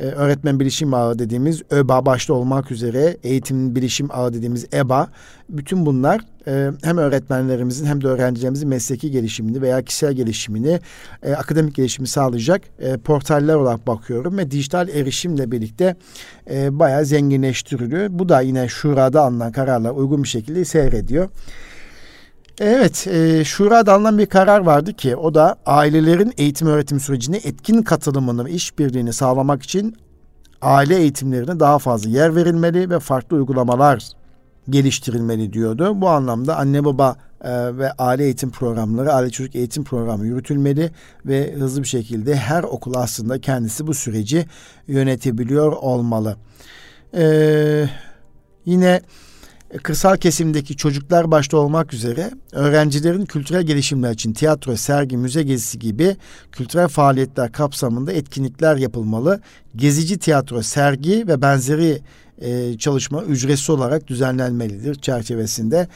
e, 0.00 0.04
öğretmen 0.04 0.60
bilişim 0.60 0.94
ağı 0.94 1.18
dediğimiz 1.18 1.62
ÖBA 1.70 2.06
başta 2.06 2.34
olmak 2.34 2.70
üzere 2.70 3.16
eğitim 3.22 3.76
bilişim 3.76 4.08
ağı 4.10 4.34
dediğimiz 4.34 4.66
EBA 4.74 5.08
bütün 5.48 5.86
bunlar 5.86 6.20
e, 6.46 6.70
hem 6.82 6.98
öğretmenlerimizin 6.98 7.86
hem 7.86 8.02
de 8.02 8.08
öğrencilerimizin 8.08 8.68
mesleki 8.68 9.10
gelişimini 9.10 9.62
veya 9.62 9.82
kişisel 9.82 10.12
gelişimini 10.12 10.80
e, 11.22 11.32
akademik 11.32 11.74
gelişimi 11.74 12.08
sağlayacak 12.08 12.62
e, 12.78 12.96
portaller 12.96 13.54
olarak 13.54 13.86
bakıyorum 13.86 14.38
ve 14.38 14.50
dijital 14.50 14.88
erişimle 14.88 15.52
birlikte 15.52 15.96
e, 16.50 16.78
bayağı 16.78 17.04
zenginleştiriliyor. 17.04 18.06
Bu 18.10 18.28
da 18.28 18.40
yine 18.40 18.68
şurada 18.68 19.22
alınan 19.22 19.52
kararlar 19.52 19.90
uygun 19.90 20.22
bir 20.22 20.28
şekilde 20.28 20.64
seyrediyor. 20.64 21.28
Evet, 22.60 23.06
e, 23.06 23.44
Şura'da 23.44 23.92
alınan 23.92 24.18
bir 24.18 24.26
karar 24.26 24.60
vardı 24.60 24.92
ki 24.92 25.16
o 25.16 25.34
da 25.34 25.56
ailelerin 25.66 26.32
eğitim 26.36 26.68
öğretim 26.68 27.00
sürecine 27.00 27.36
etkin 27.36 27.82
katılımını 27.82 28.44
ve 28.44 28.50
işbirliğini 28.50 29.12
sağlamak 29.12 29.62
için 29.62 29.96
aile 30.62 30.96
eğitimlerine 30.96 31.60
daha 31.60 31.78
fazla 31.78 32.10
yer 32.10 32.36
verilmeli 32.36 32.90
ve 32.90 32.98
farklı 32.98 33.36
uygulamalar 33.36 34.08
geliştirilmeli 34.70 35.52
diyordu. 35.52 36.00
Bu 36.00 36.08
anlamda 36.08 36.56
anne 36.56 36.84
baba 36.84 37.16
e, 37.44 37.78
ve 37.78 37.92
aile 37.92 38.24
eğitim 38.24 38.50
programları, 38.50 39.12
aile 39.12 39.30
çocuk 39.30 39.54
eğitim 39.54 39.84
programı 39.84 40.26
yürütülmeli 40.26 40.90
ve 41.26 41.52
hızlı 41.52 41.82
bir 41.82 41.88
şekilde 41.88 42.36
her 42.36 42.62
okul 42.62 42.94
aslında 42.94 43.40
kendisi 43.40 43.86
bu 43.86 43.94
süreci 43.94 44.46
yönetebiliyor 44.88 45.72
olmalı. 45.72 46.36
Ee, 47.14 47.88
yine 48.64 48.88
e, 48.88 49.00
kırsal 49.78 50.16
kesimdeki 50.16 50.76
çocuklar 50.76 51.30
başta 51.30 51.56
olmak 51.56 51.94
üzere 51.94 52.30
öğrencilerin 52.52 53.24
kültürel 53.24 53.62
gelişimler 53.62 54.12
için 54.12 54.32
tiyatro, 54.32 54.76
sergi, 54.76 55.16
müze 55.16 55.42
gezisi 55.42 55.78
gibi 55.78 56.16
kültürel 56.52 56.88
faaliyetler 56.88 57.52
kapsamında 57.52 58.12
etkinlikler 58.12 58.76
yapılmalı. 58.76 59.40
Gezici 59.76 60.18
tiyatro, 60.18 60.62
sergi 60.62 61.28
ve 61.28 61.42
benzeri 61.42 62.00
e, 62.40 62.78
çalışma 62.78 63.22
ücretsiz 63.22 63.70
olarak 63.70 64.06
düzenlenmelidir 64.06 64.94
çerçevesinde 64.94 65.88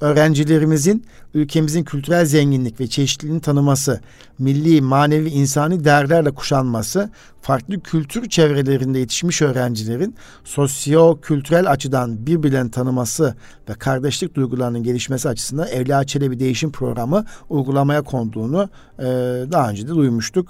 öğrencilerimizin 0.00 1.04
ülkemizin 1.34 1.84
kültürel 1.84 2.24
zenginlik 2.24 2.80
ve 2.80 2.86
çeşitliliğini 2.86 3.40
tanıması, 3.40 4.00
milli, 4.38 4.82
manevi, 4.82 5.28
insani 5.28 5.84
değerlerle 5.84 6.30
kuşanması, 6.30 7.10
farklı 7.42 7.80
kültür 7.80 8.28
çevrelerinde 8.28 8.98
yetişmiş 8.98 9.42
öğrencilerin 9.42 10.14
sosyo-kültürel 10.44 11.70
açıdan 11.70 12.26
birbirlerini 12.26 12.70
tanıması 12.70 13.34
ve 13.68 13.74
kardeşlik 13.74 14.34
duygularının 14.34 14.82
gelişmesi 14.82 15.28
açısından 15.28 15.68
Evliya 15.68 16.04
Çelebi 16.04 16.40
Değişim 16.40 16.72
Programı 16.72 17.24
uygulamaya 17.48 18.02
konduğunu 18.02 18.68
e, 18.98 19.04
daha 19.52 19.70
önce 19.70 19.88
de 19.88 19.90
duymuştuk. 19.90 20.48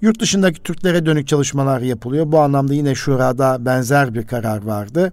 Yurt 0.00 0.20
dışındaki 0.20 0.62
Türklere 0.62 1.06
dönük 1.06 1.28
çalışmalar 1.28 1.80
yapılıyor. 1.80 2.32
Bu 2.32 2.40
anlamda 2.40 2.74
yine 2.74 2.94
şurada 2.94 3.64
benzer 3.64 4.14
bir 4.14 4.26
karar 4.26 4.62
vardı. 4.62 5.12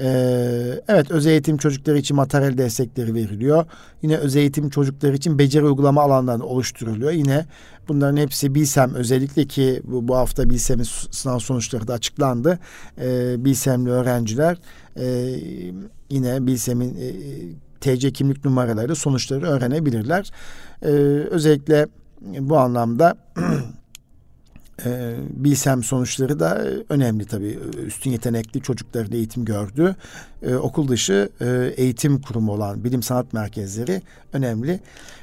Ee, 0.00 0.80
evet 0.88 1.10
özel 1.10 1.30
eğitim 1.30 1.56
çocukları 1.56 1.98
için 1.98 2.16
materyal 2.16 2.58
destekleri 2.58 3.14
veriliyor. 3.14 3.64
Yine 4.02 4.16
özel 4.16 4.40
eğitim 4.40 4.70
çocukları 4.70 5.16
için 5.16 5.38
beceri 5.38 5.64
uygulama 5.64 6.02
alanları 6.02 6.44
oluşturuluyor. 6.44 7.12
Yine 7.12 7.46
bunların 7.88 8.16
hepsi 8.16 8.54
BİSEM 8.54 8.94
özellikle 8.94 9.44
ki 9.44 9.82
bu, 9.84 10.08
bu 10.08 10.16
hafta 10.16 10.50
BİSEM'in 10.50 10.86
sınav 11.10 11.38
sonuçları 11.38 11.88
da 11.88 11.92
açıklandı. 11.92 12.58
Ee, 13.00 13.44
BİSEM'li 13.44 13.90
öğrenciler 13.90 14.58
e, 14.96 15.06
yine 16.10 16.46
BİSEM'in 16.46 16.94
e, 16.94 17.12
TC 17.80 18.12
kimlik 18.12 18.44
numaraları 18.44 18.96
sonuçları 18.96 19.46
öğrenebilirler. 19.46 20.30
Ee, 20.82 20.88
özellikle 21.30 21.86
bu 22.22 22.58
anlamda 22.58 23.16
e, 24.86 25.14
bilsem 25.30 25.82
sonuçları 25.82 26.40
da 26.40 26.64
önemli 26.88 27.24
tabii. 27.24 27.58
Üstün 27.86 28.10
yetenekli 28.10 28.62
çocukların 28.62 29.12
eğitim 29.12 29.44
gördü. 29.44 29.96
E, 30.42 30.54
okul 30.54 30.88
dışı 30.88 31.28
e, 31.40 31.72
eğitim 31.76 32.20
kurumu 32.20 32.52
olan 32.52 32.84
bilim 32.84 33.02
sanat 33.02 33.32
merkezleri 33.32 34.02
önemli. 34.32 34.80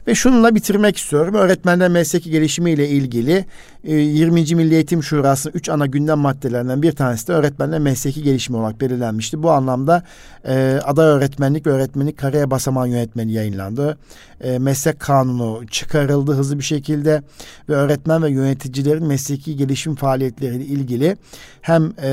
Ve 0.07 0.15
şununla 0.15 0.55
bitirmek 0.55 0.97
istiyorum. 0.97 1.33
Öğretmenler 1.33 1.89
mesleki 1.89 2.31
gelişimi 2.31 2.71
ile 2.71 2.89
ilgili 2.89 3.45
e, 3.85 3.93
20. 3.95 4.55
Milli 4.55 4.73
Eğitim 4.75 5.03
Şurası'nın 5.03 5.53
üç 5.53 5.69
ana 5.69 5.85
gündem 5.85 6.19
maddelerinden 6.19 6.81
bir 6.81 6.91
tanesi 6.91 7.27
de 7.27 7.33
öğretmenler 7.33 7.79
mesleki 7.79 8.23
gelişimi 8.23 8.57
olarak 8.57 8.81
belirlenmişti. 8.81 9.43
Bu 9.43 9.51
anlamda 9.51 10.03
e, 10.47 10.79
aday 10.83 11.05
öğretmenlik 11.05 11.67
ve 11.67 11.71
öğretmenlik 11.71 12.17
kariyer 12.17 12.51
basamağı 12.51 12.89
yönetmeni 12.89 13.31
yayınlandı. 13.31 13.97
E, 14.41 14.59
meslek 14.59 14.99
kanunu 14.99 15.67
çıkarıldı 15.67 16.33
hızlı 16.33 16.59
bir 16.59 16.63
şekilde 16.63 17.21
ve 17.69 17.73
öğretmen 17.73 18.23
ve 18.23 18.29
yöneticilerin 18.29 19.07
mesleki 19.07 19.55
gelişim 19.57 19.95
faaliyetleriyle 19.95 20.65
ilgili 20.65 21.17
hem 21.61 21.93
e, 22.01 22.09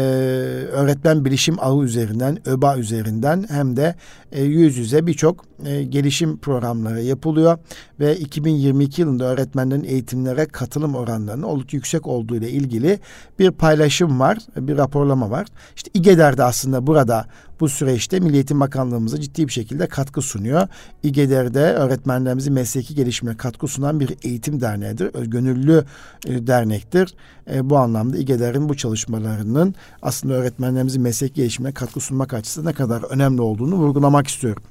öğretmen 0.73 1.25
bilişim 1.25 1.57
ağı 1.61 1.83
üzerinden, 1.83 2.49
ÖBA 2.49 2.79
üzerinden 2.79 3.47
hem 3.51 3.77
de 3.77 3.95
e, 4.33 4.43
yüz 4.43 4.77
yüze 4.77 5.07
birçok 5.07 5.45
e, 5.67 5.83
gelişim 5.83 6.39
programları 6.39 7.03
yapılıyor. 7.03 7.59
ve 8.01 8.17
2022 8.17 9.01
yılında 9.01 9.25
öğretmenlerin 9.25 9.85
eğitimlere 9.85 10.47
katılım 10.47 10.95
oranlarının 10.95 11.43
oldukça 11.63 11.77
yüksek 11.77 12.07
olduğu 12.07 12.37
ile 12.37 12.51
ilgili 12.51 12.99
bir 13.39 13.51
paylaşım 13.51 14.21
var, 14.21 14.39
bir 14.57 14.77
raporlama 14.77 15.31
var. 15.31 15.47
İşte 15.77 15.91
İGEDER 15.95 16.37
de 16.37 16.45
aslında 16.45 16.87
burada 16.87 17.27
bu 17.61 17.69
süreçte 17.69 18.21
Milli 18.21 18.35
Eğitim 18.35 18.61
Bakanlığımıza 18.61 19.21
ciddi 19.21 19.47
bir 19.47 19.53
şekilde 19.53 19.87
katkı 19.87 20.23
sunuyor. 20.23 20.69
İGEDER'de 21.03 21.61
öğretmenlerimizin 21.61 22.53
mesleki 22.53 22.95
gelişimine 22.95 23.37
katkı 23.37 23.69
sunan 23.69 24.01
bir 24.01 24.17
eğitim 24.23 24.61
derneğidir. 24.61 25.11
Gönüllü 25.25 25.85
e, 26.27 26.47
dernektir. 26.47 27.15
E, 27.51 27.71
bu 27.71 27.79
anlamda 27.79 28.17
İGEDER'in 28.19 28.69
bu 28.69 28.77
çalışmalarının 28.77 29.75
aslında 30.03 30.35
öğretmenlerimizin 30.35 31.03
mesleki 31.03 31.35
gelişimine 31.35 31.73
katkı 31.73 32.01
sunmak 32.01 32.35
açısından 32.35 32.71
ne 32.71 32.75
kadar 32.75 33.03
önemli 33.03 33.41
olduğunu 33.41 33.75
vurgulamak 33.75 34.27
istiyorum. 34.27 34.63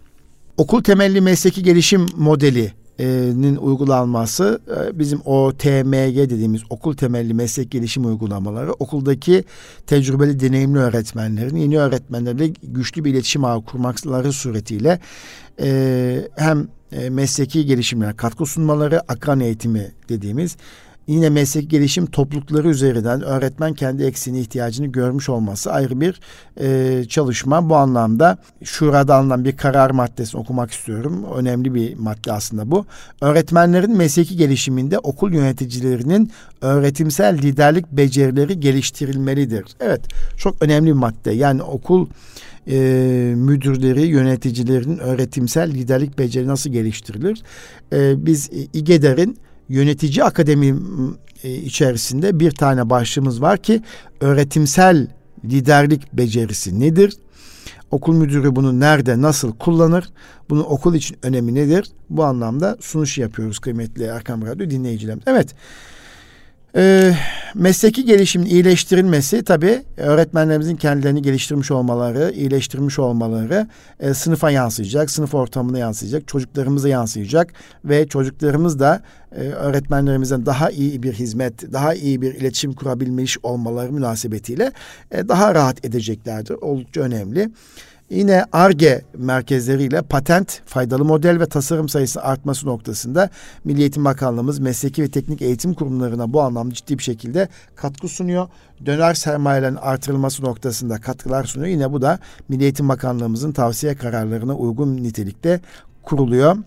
Okul 0.58 0.84
temelli 0.84 1.22
mesleki 1.22 1.64
gelişim 1.64 2.06
modeli 2.16 2.74
nin 3.00 3.56
uygulanması 3.56 4.62
bizim 4.94 5.20
OTMG 5.26 6.16
dediğimiz 6.16 6.62
okul 6.70 6.96
temelli 6.96 7.34
meslek 7.34 7.72
gelişim 7.72 8.06
uygulamaları 8.06 8.74
okuldaki 8.74 9.44
tecrübeli 9.88 10.40
deneyimli 10.40 10.80
öğretmenlerin 10.80 11.56
yeni 11.56 11.80
öğretmenlerle 11.80 12.48
güçlü 12.64 13.06
bir 13.06 13.12
iletişim 13.12 13.46
ağı 13.46 13.66
kurmakları 13.66 14.34
suretiyle 14.34 15.00
hem 16.36 16.68
mesleki 17.10 17.66
gelişimlere 17.66 18.14
katkı 18.14 18.46
sunmaları 18.46 19.02
akran 19.12 19.40
eğitimi 19.40 19.92
dediğimiz 20.10 20.58
yine 21.12 21.30
meslek 21.30 21.70
gelişim 21.70 22.06
toplulukları 22.06 22.70
üzerinden 22.70 23.22
öğretmen 23.22 23.74
kendi 23.74 24.04
eksiğini 24.04 24.40
ihtiyacını 24.40 24.88
görmüş 24.88 25.30
olması 25.30 25.72
ayrı 25.72 26.02
bir 26.02 26.20
e, 26.60 27.04
çalışma. 27.06 27.70
Bu 27.70 27.76
anlamda 27.76 28.38
şurada 28.64 29.16
alınan 29.16 29.46
bir 29.46 29.58
karar 29.58 29.92
maddesini 29.92 30.42
okumak 30.42 30.72
istiyorum. 30.72 31.26
Önemli 31.36 31.74
bir 31.74 31.96
madde 31.96 32.32
aslında 32.32 32.72
bu. 32.72 32.86
Öğretmenlerin 33.22 33.98
mesleki 33.98 34.38
gelişiminde 34.38 35.00
okul 35.00 35.34
yöneticilerinin 35.34 36.32
öğretimsel 36.62 37.38
liderlik 37.38 37.92
becerileri 37.92 38.60
geliştirilmelidir. 38.60 39.66
Evet 39.80 40.02
çok 40.38 40.64
önemli 40.64 40.88
bir 40.88 40.94
madde. 40.94 41.32
Yani 41.32 41.64
okul 41.64 42.08
e, 42.68 42.78
müdürleri, 43.36 44.02
yöneticilerin 44.02 44.98
öğretimsel 44.98 45.72
liderlik 45.72 46.18
beceri 46.18 46.48
nasıl 46.48 46.70
geliştirilir? 46.70 47.44
E, 47.94 48.26
biz 48.26 48.50
İGEDER'in 48.74 49.38
yönetici 49.72 50.24
akademi 50.24 50.76
e, 51.44 51.56
içerisinde 51.56 52.40
bir 52.40 52.52
tane 52.52 52.90
başlığımız 52.90 53.42
var 53.42 53.58
ki 53.58 53.82
öğretimsel 54.22 55.08
liderlik 55.46 56.14
becerisi 56.14 56.80
nedir? 56.80 57.14
Okul 57.92 58.14
müdürü 58.14 58.56
bunu 58.56 58.80
nerede, 58.80 59.22
nasıl 59.22 59.58
kullanır? 59.58 60.10
Bunun 60.50 60.64
okul 60.64 60.96
için 60.96 61.18
önemi 61.24 61.56
nedir? 61.56 61.92
Bu 62.10 62.24
anlamda 62.24 62.78
sunuş 62.80 63.18
yapıyoruz 63.18 63.60
kıymetli 63.60 64.04
Erkam 64.04 64.46
Radyo 64.46 64.70
dinleyicilerimiz. 64.70 65.24
Evet, 65.28 65.56
e, 66.76 67.14
mesleki 67.56 68.06
gelişimin 68.06 68.46
iyileştirilmesi 68.46 69.44
tabii 69.44 69.82
öğretmenlerimizin 69.98 70.76
kendilerini 70.76 71.22
geliştirmiş 71.22 71.72
olmaları, 71.72 72.32
iyileştirmiş 72.36 73.00
olmaları 73.00 73.68
e, 74.00 74.14
sınıfa 74.14 74.52
yansıyacak, 74.52 75.12
sınıf 75.12 75.34
ortamına 75.34 75.80
yansıyacak, 75.80 76.28
çocuklarımıza 76.28 76.90
yansıyacak 76.90 77.54
ve 77.86 78.08
çocuklarımız 78.08 78.80
da 78.80 79.04
e, 79.36 79.40
öğretmenlerimizden 79.42 80.46
daha 80.46 80.70
iyi 80.70 81.04
bir 81.04 81.14
hizmet, 81.14 81.74
daha 81.74 81.94
iyi 81.94 82.22
bir 82.22 82.36
iletişim 82.36 82.74
kurabilmiş 82.74 83.38
olmaları 83.44 83.92
münasebetiyle 83.92 84.72
e, 85.12 85.28
daha 85.28 85.56
rahat 85.56 85.86
edeceklerdir. 85.86 86.54
Oldukça 86.54 87.02
önemli. 87.02 87.50
Yine 88.12 88.46
ARGE 88.52 89.02
merkezleriyle 89.18 90.02
patent, 90.02 90.62
faydalı 90.66 91.06
model 91.06 91.40
ve 91.40 91.46
tasarım 91.46 91.90
sayısı 91.90 92.24
artması 92.24 92.68
noktasında 92.68 93.30
Milli 93.64 93.80
Eğitim 93.82 94.06
Bakanlığımız 94.06 94.60
mesleki 94.60 95.04
ve 95.04 95.08
teknik 95.08 95.42
eğitim 95.42 95.74
kurumlarına 95.74 96.34
bu 96.34 96.42
anlamda 96.42 96.74
ciddi 96.74 96.98
bir 96.98 97.04
şekilde 97.04 97.48
katkı 97.76 98.08
sunuyor. 98.08 98.48
Döner 98.86 99.14
sermayelerin 99.14 99.76
artırılması 99.76 100.44
noktasında 100.44 101.02
katkılar 101.02 101.44
sunuyor. 101.44 101.72
Yine 101.72 101.92
bu 101.92 102.02
da 102.02 102.20
Milli 102.50 102.64
Eğitim 102.64 102.90
Bakanlığımızın 102.90 103.52
tavsiye 103.52 103.96
kararlarına 103.96 104.56
uygun 104.56 104.98
nitelikte 104.98 105.60
kuruluyor. 106.04 106.58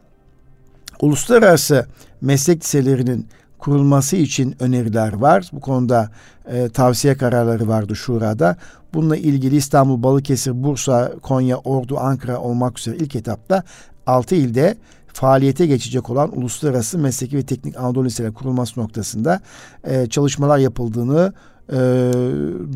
Uluslararası 1.00 1.86
meslek 2.20 2.64
liselerinin 2.64 3.28
kurulması 3.58 4.16
için 4.16 4.56
öneriler 4.60 5.12
var. 5.12 5.50
Bu 5.52 5.60
konuda 5.60 6.10
e, 6.46 6.68
tavsiye 6.68 7.16
kararları 7.16 7.68
vardı 7.68 7.96
şurada. 7.96 8.56
Bununla 8.94 9.16
ilgili 9.16 9.56
İstanbul, 9.56 10.02
Balıkesir, 10.02 10.64
Bursa, 10.64 11.12
Konya, 11.22 11.56
Ordu, 11.56 11.98
Ankara 11.98 12.40
olmak 12.40 12.78
üzere 12.78 12.96
ilk 12.96 13.16
etapta 13.16 13.62
6 14.06 14.34
ilde 14.34 14.76
faaliyete 15.06 15.66
geçecek 15.66 16.10
olan 16.10 16.38
Uluslararası 16.38 16.98
Mesleki 16.98 17.36
ve 17.36 17.42
Teknik 17.42 17.76
Anadolu 17.76 18.04
Liseleri 18.04 18.32
kurulması 18.32 18.80
noktasında 18.80 19.40
e, 19.84 20.06
çalışmalar 20.06 20.58
yapıldığını 20.58 21.32
e, 21.72 22.10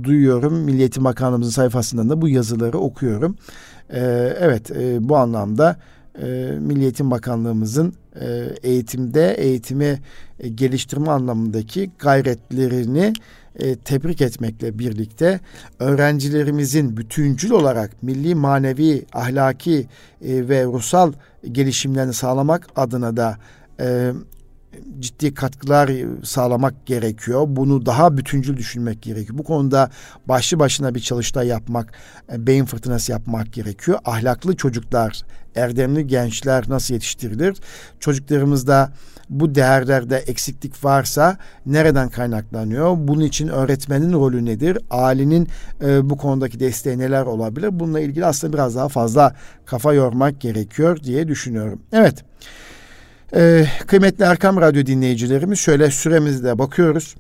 duyuyorum. 0.05 0.55
Milli 0.55 0.81
Eğitim 0.81 1.05
Bakanlığımızın 1.05 1.53
sayfasından 1.53 2.11
da 2.11 2.23
bu 2.23 2.29
yazıları 2.29 2.79
okuyorum. 2.79 3.37
E, 3.91 4.01
evet 4.41 4.71
e, 4.71 5.09
bu 5.09 5.17
anlamda 5.17 5.77
e, 6.23 6.27
Milli 6.61 6.83
Eğitim 6.83 7.11
Bakanlığımızın 7.11 7.95
eğitimde 8.63 9.35
eğitimi 9.35 9.99
e, 10.41 10.49
geliştirme 10.49 11.11
anlamındaki 11.11 11.91
gayretlerini 11.99 13.13
e, 13.59 13.77
tebrik 13.77 14.21
etmekle 14.21 14.79
birlikte 14.79 15.41
öğrencilerimizin 15.79 16.97
bütüncül 16.97 17.51
olarak 17.51 18.03
milli, 18.03 18.35
manevi, 18.35 19.05
ahlaki 19.13 19.87
e, 20.23 20.49
ve 20.49 20.65
ruhsal 20.65 21.13
gelişimlerini 21.53 22.15
sağlamak 22.15 22.67
adına 22.77 23.17
da 23.17 23.39
e, 23.81 24.13
ciddi 25.01 25.35
katkılar 25.35 25.91
sağlamak 26.25 26.87
gerekiyor. 26.87 27.45
Bunu 27.49 27.87
daha 27.87 28.17
bütüncül 28.17 28.57
düşünmek 28.57 29.03
gerekiyor. 29.03 29.39
Bu 29.39 29.45
konuda 29.45 29.91
başlı 30.27 30.59
başına 30.59 30.95
bir 30.95 31.01
çalıştay 31.01 31.47
yapmak, 31.47 31.93
e, 32.33 32.47
beyin 32.47 32.65
fırtınası 32.65 33.13
yapmak 33.13 33.53
gerekiyor. 33.53 33.99
Ahlaklı 34.05 34.57
çocuklar, 34.57 35.23
erdemli 35.59 36.07
gençler 36.07 36.65
nasıl 36.69 36.95
yetiştirilir? 36.95 37.57
Çocuklarımızda 38.01 38.93
bu 39.31 39.55
değerlerde 39.55 40.17
eksiklik 40.17 40.85
varsa 40.85 41.37
nereden 41.67 42.09
kaynaklanıyor? 42.09 42.95
Bunun 42.99 43.25
için 43.25 43.49
öğretmenin 43.49 44.13
rolü 44.13 44.45
nedir? 44.45 44.79
Ailenin 44.91 45.49
e, 45.83 46.11
bu 46.11 46.17
konudaki 46.17 46.61
desteği 46.61 46.99
neler 46.99 47.23
olabilir? 47.23 47.81
Bununla 47.81 48.01
ilgili 48.01 48.27
aslında 48.27 48.53
biraz 48.53 48.77
daha 48.77 48.89
fazla 48.89 49.35
kafa 49.67 49.93
yormak 49.93 50.41
gerekiyor 50.41 51.03
diye 51.03 51.29
düşünüyorum. 51.29 51.81
Evet. 51.93 52.25
Ee, 53.35 53.67
kıymetli 53.87 54.25
Erkam 54.25 54.61
Radyo 54.61 54.87
dinleyicilerimiz 54.87 55.59
şöyle 55.59 55.91
süremizde 55.91 56.59
bakıyoruz. 56.59 57.15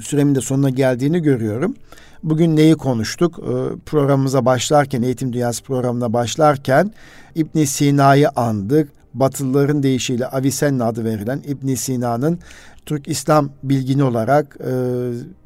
Süremin 0.00 0.34
de 0.34 0.40
sonuna 0.40 0.70
geldiğini 0.70 1.22
görüyorum. 1.22 1.74
Bugün 2.22 2.56
neyi 2.56 2.74
konuştuk? 2.74 3.38
Ee, 3.38 3.76
programımıza 3.86 4.44
başlarken, 4.44 5.02
Eğitim 5.02 5.32
Dünyası 5.32 5.64
programına 5.64 6.12
başlarken 6.12 6.92
İbn 7.34 7.64
Sina'yı 7.64 8.28
andık. 8.28 8.88
Batılıların 9.14 9.82
deyişiyle 9.82 10.26
Avicenna 10.26 10.84
adı 10.84 11.04
verilen 11.04 11.42
İbn 11.46 11.74
Sina'nın 11.74 12.38
Türk 12.86 13.08
İslam 13.08 13.50
bilgini 13.62 14.04
olarak 14.04 14.56
e, 14.60 14.72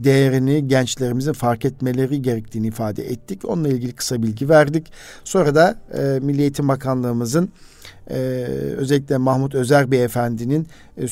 değerini 0.01 0.69
gençlerimizin 0.69 1.33
fark 1.33 1.65
etmeleri 1.65 2.23
gerektiğini 2.23 2.67
ifade 2.67 3.11
ettik. 3.11 3.45
Onunla 3.45 3.69
ilgili 3.69 3.93
kısa 3.93 4.23
bilgi 4.23 4.49
verdik. 4.49 4.93
Sonra 5.25 5.55
da 5.55 5.77
e, 5.99 6.19
Milli 6.23 6.41
Eğitim 6.41 6.69
Bakanlığımızın 6.69 7.49
e, 8.11 8.17
özellikle 8.77 9.17
Mahmut 9.17 9.55
Özer 9.55 9.91
Beyefendi'nin 9.91 10.67
e, 10.99 11.07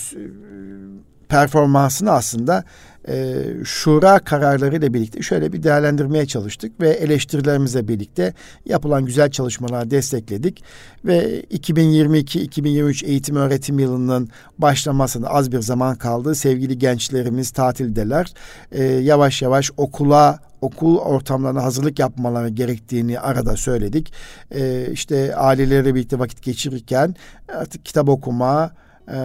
performansını 1.35 2.11
aslında 2.11 2.65
e, 3.09 3.43
şura 3.65 4.19
kararlarıyla 4.19 4.95
birlikte 4.95 5.23
şöyle 5.23 5.53
bir 5.53 5.63
değerlendirmeye 5.63 6.27
çalıştık 6.27 6.81
ve 6.81 6.91
eleştirilerimizle 6.91 7.89
birlikte 7.89 8.35
yapılan 8.67 9.05
güzel 9.05 9.31
çalışmalar 9.31 9.91
destekledik 9.91 10.65
ve 11.05 11.41
2022-2023 11.41 13.07
eğitim 13.07 13.37
öğretim 13.37 13.79
yılının 13.79 14.29
başlamasına 14.59 15.29
az 15.29 15.53
bir 15.53 15.61
zaman 15.61 15.97
kaldı. 15.97 16.35
Sevgili 16.35 16.79
gençlerimiz 16.79 17.51
tatildeler. 17.51 18.35
E, 18.73 18.83
yavaş 18.85 19.43
yavaş 19.43 19.71
okula 19.77 20.39
okul 20.61 20.99
ortamlarına 20.99 21.63
hazırlık 21.63 21.99
yapmaları 21.99 22.49
gerektiğini 22.49 23.21
arada 23.21 23.57
söyledik. 23.57 24.13
E, 24.51 24.89
işte 24.93 25.37
aileleriyle 25.37 25.95
birlikte 25.95 26.19
vakit 26.19 26.43
geçirirken 26.43 27.15
artık 27.49 27.85
kitap 27.85 28.09
okuma, 28.09 28.73
e, 29.09 29.17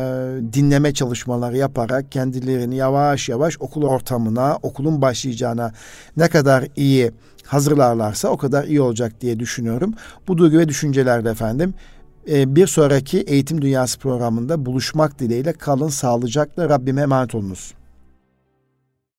dinleme 0.54 0.94
çalışmaları 0.94 1.58
yaparak 1.58 2.12
kendilerini 2.12 2.76
yavaş 2.76 3.30
yavaş 3.30 3.58
okul 3.60 3.84
ortamına, 3.84 4.58
okulun 4.64 5.02
başlayacağına 5.02 5.72
ne 6.18 6.28
kadar 6.28 6.68
iyi 6.76 7.12
hazırlarlarsa 7.46 8.30
o 8.30 8.38
kadar 8.38 8.64
iyi 8.64 8.82
olacak 8.82 9.22
diye 9.22 9.40
düşünüyorum. 9.40 9.94
Bu 10.28 10.38
duygu 10.38 10.58
ve 10.58 10.68
düşüncelerde 10.68 11.30
efendim 11.30 11.74
e, 12.32 12.56
bir 12.56 12.68
sonraki 12.68 13.20
Eğitim 13.20 13.62
Dünyası 13.62 14.00
programında 14.00 14.66
buluşmak 14.66 15.20
dileğiyle 15.20 15.54
kalın 15.54 15.90
sağlıcakla 15.90 16.70
Rabbime 16.70 17.02
emanet 17.02 17.36
olunuz. 17.36 17.74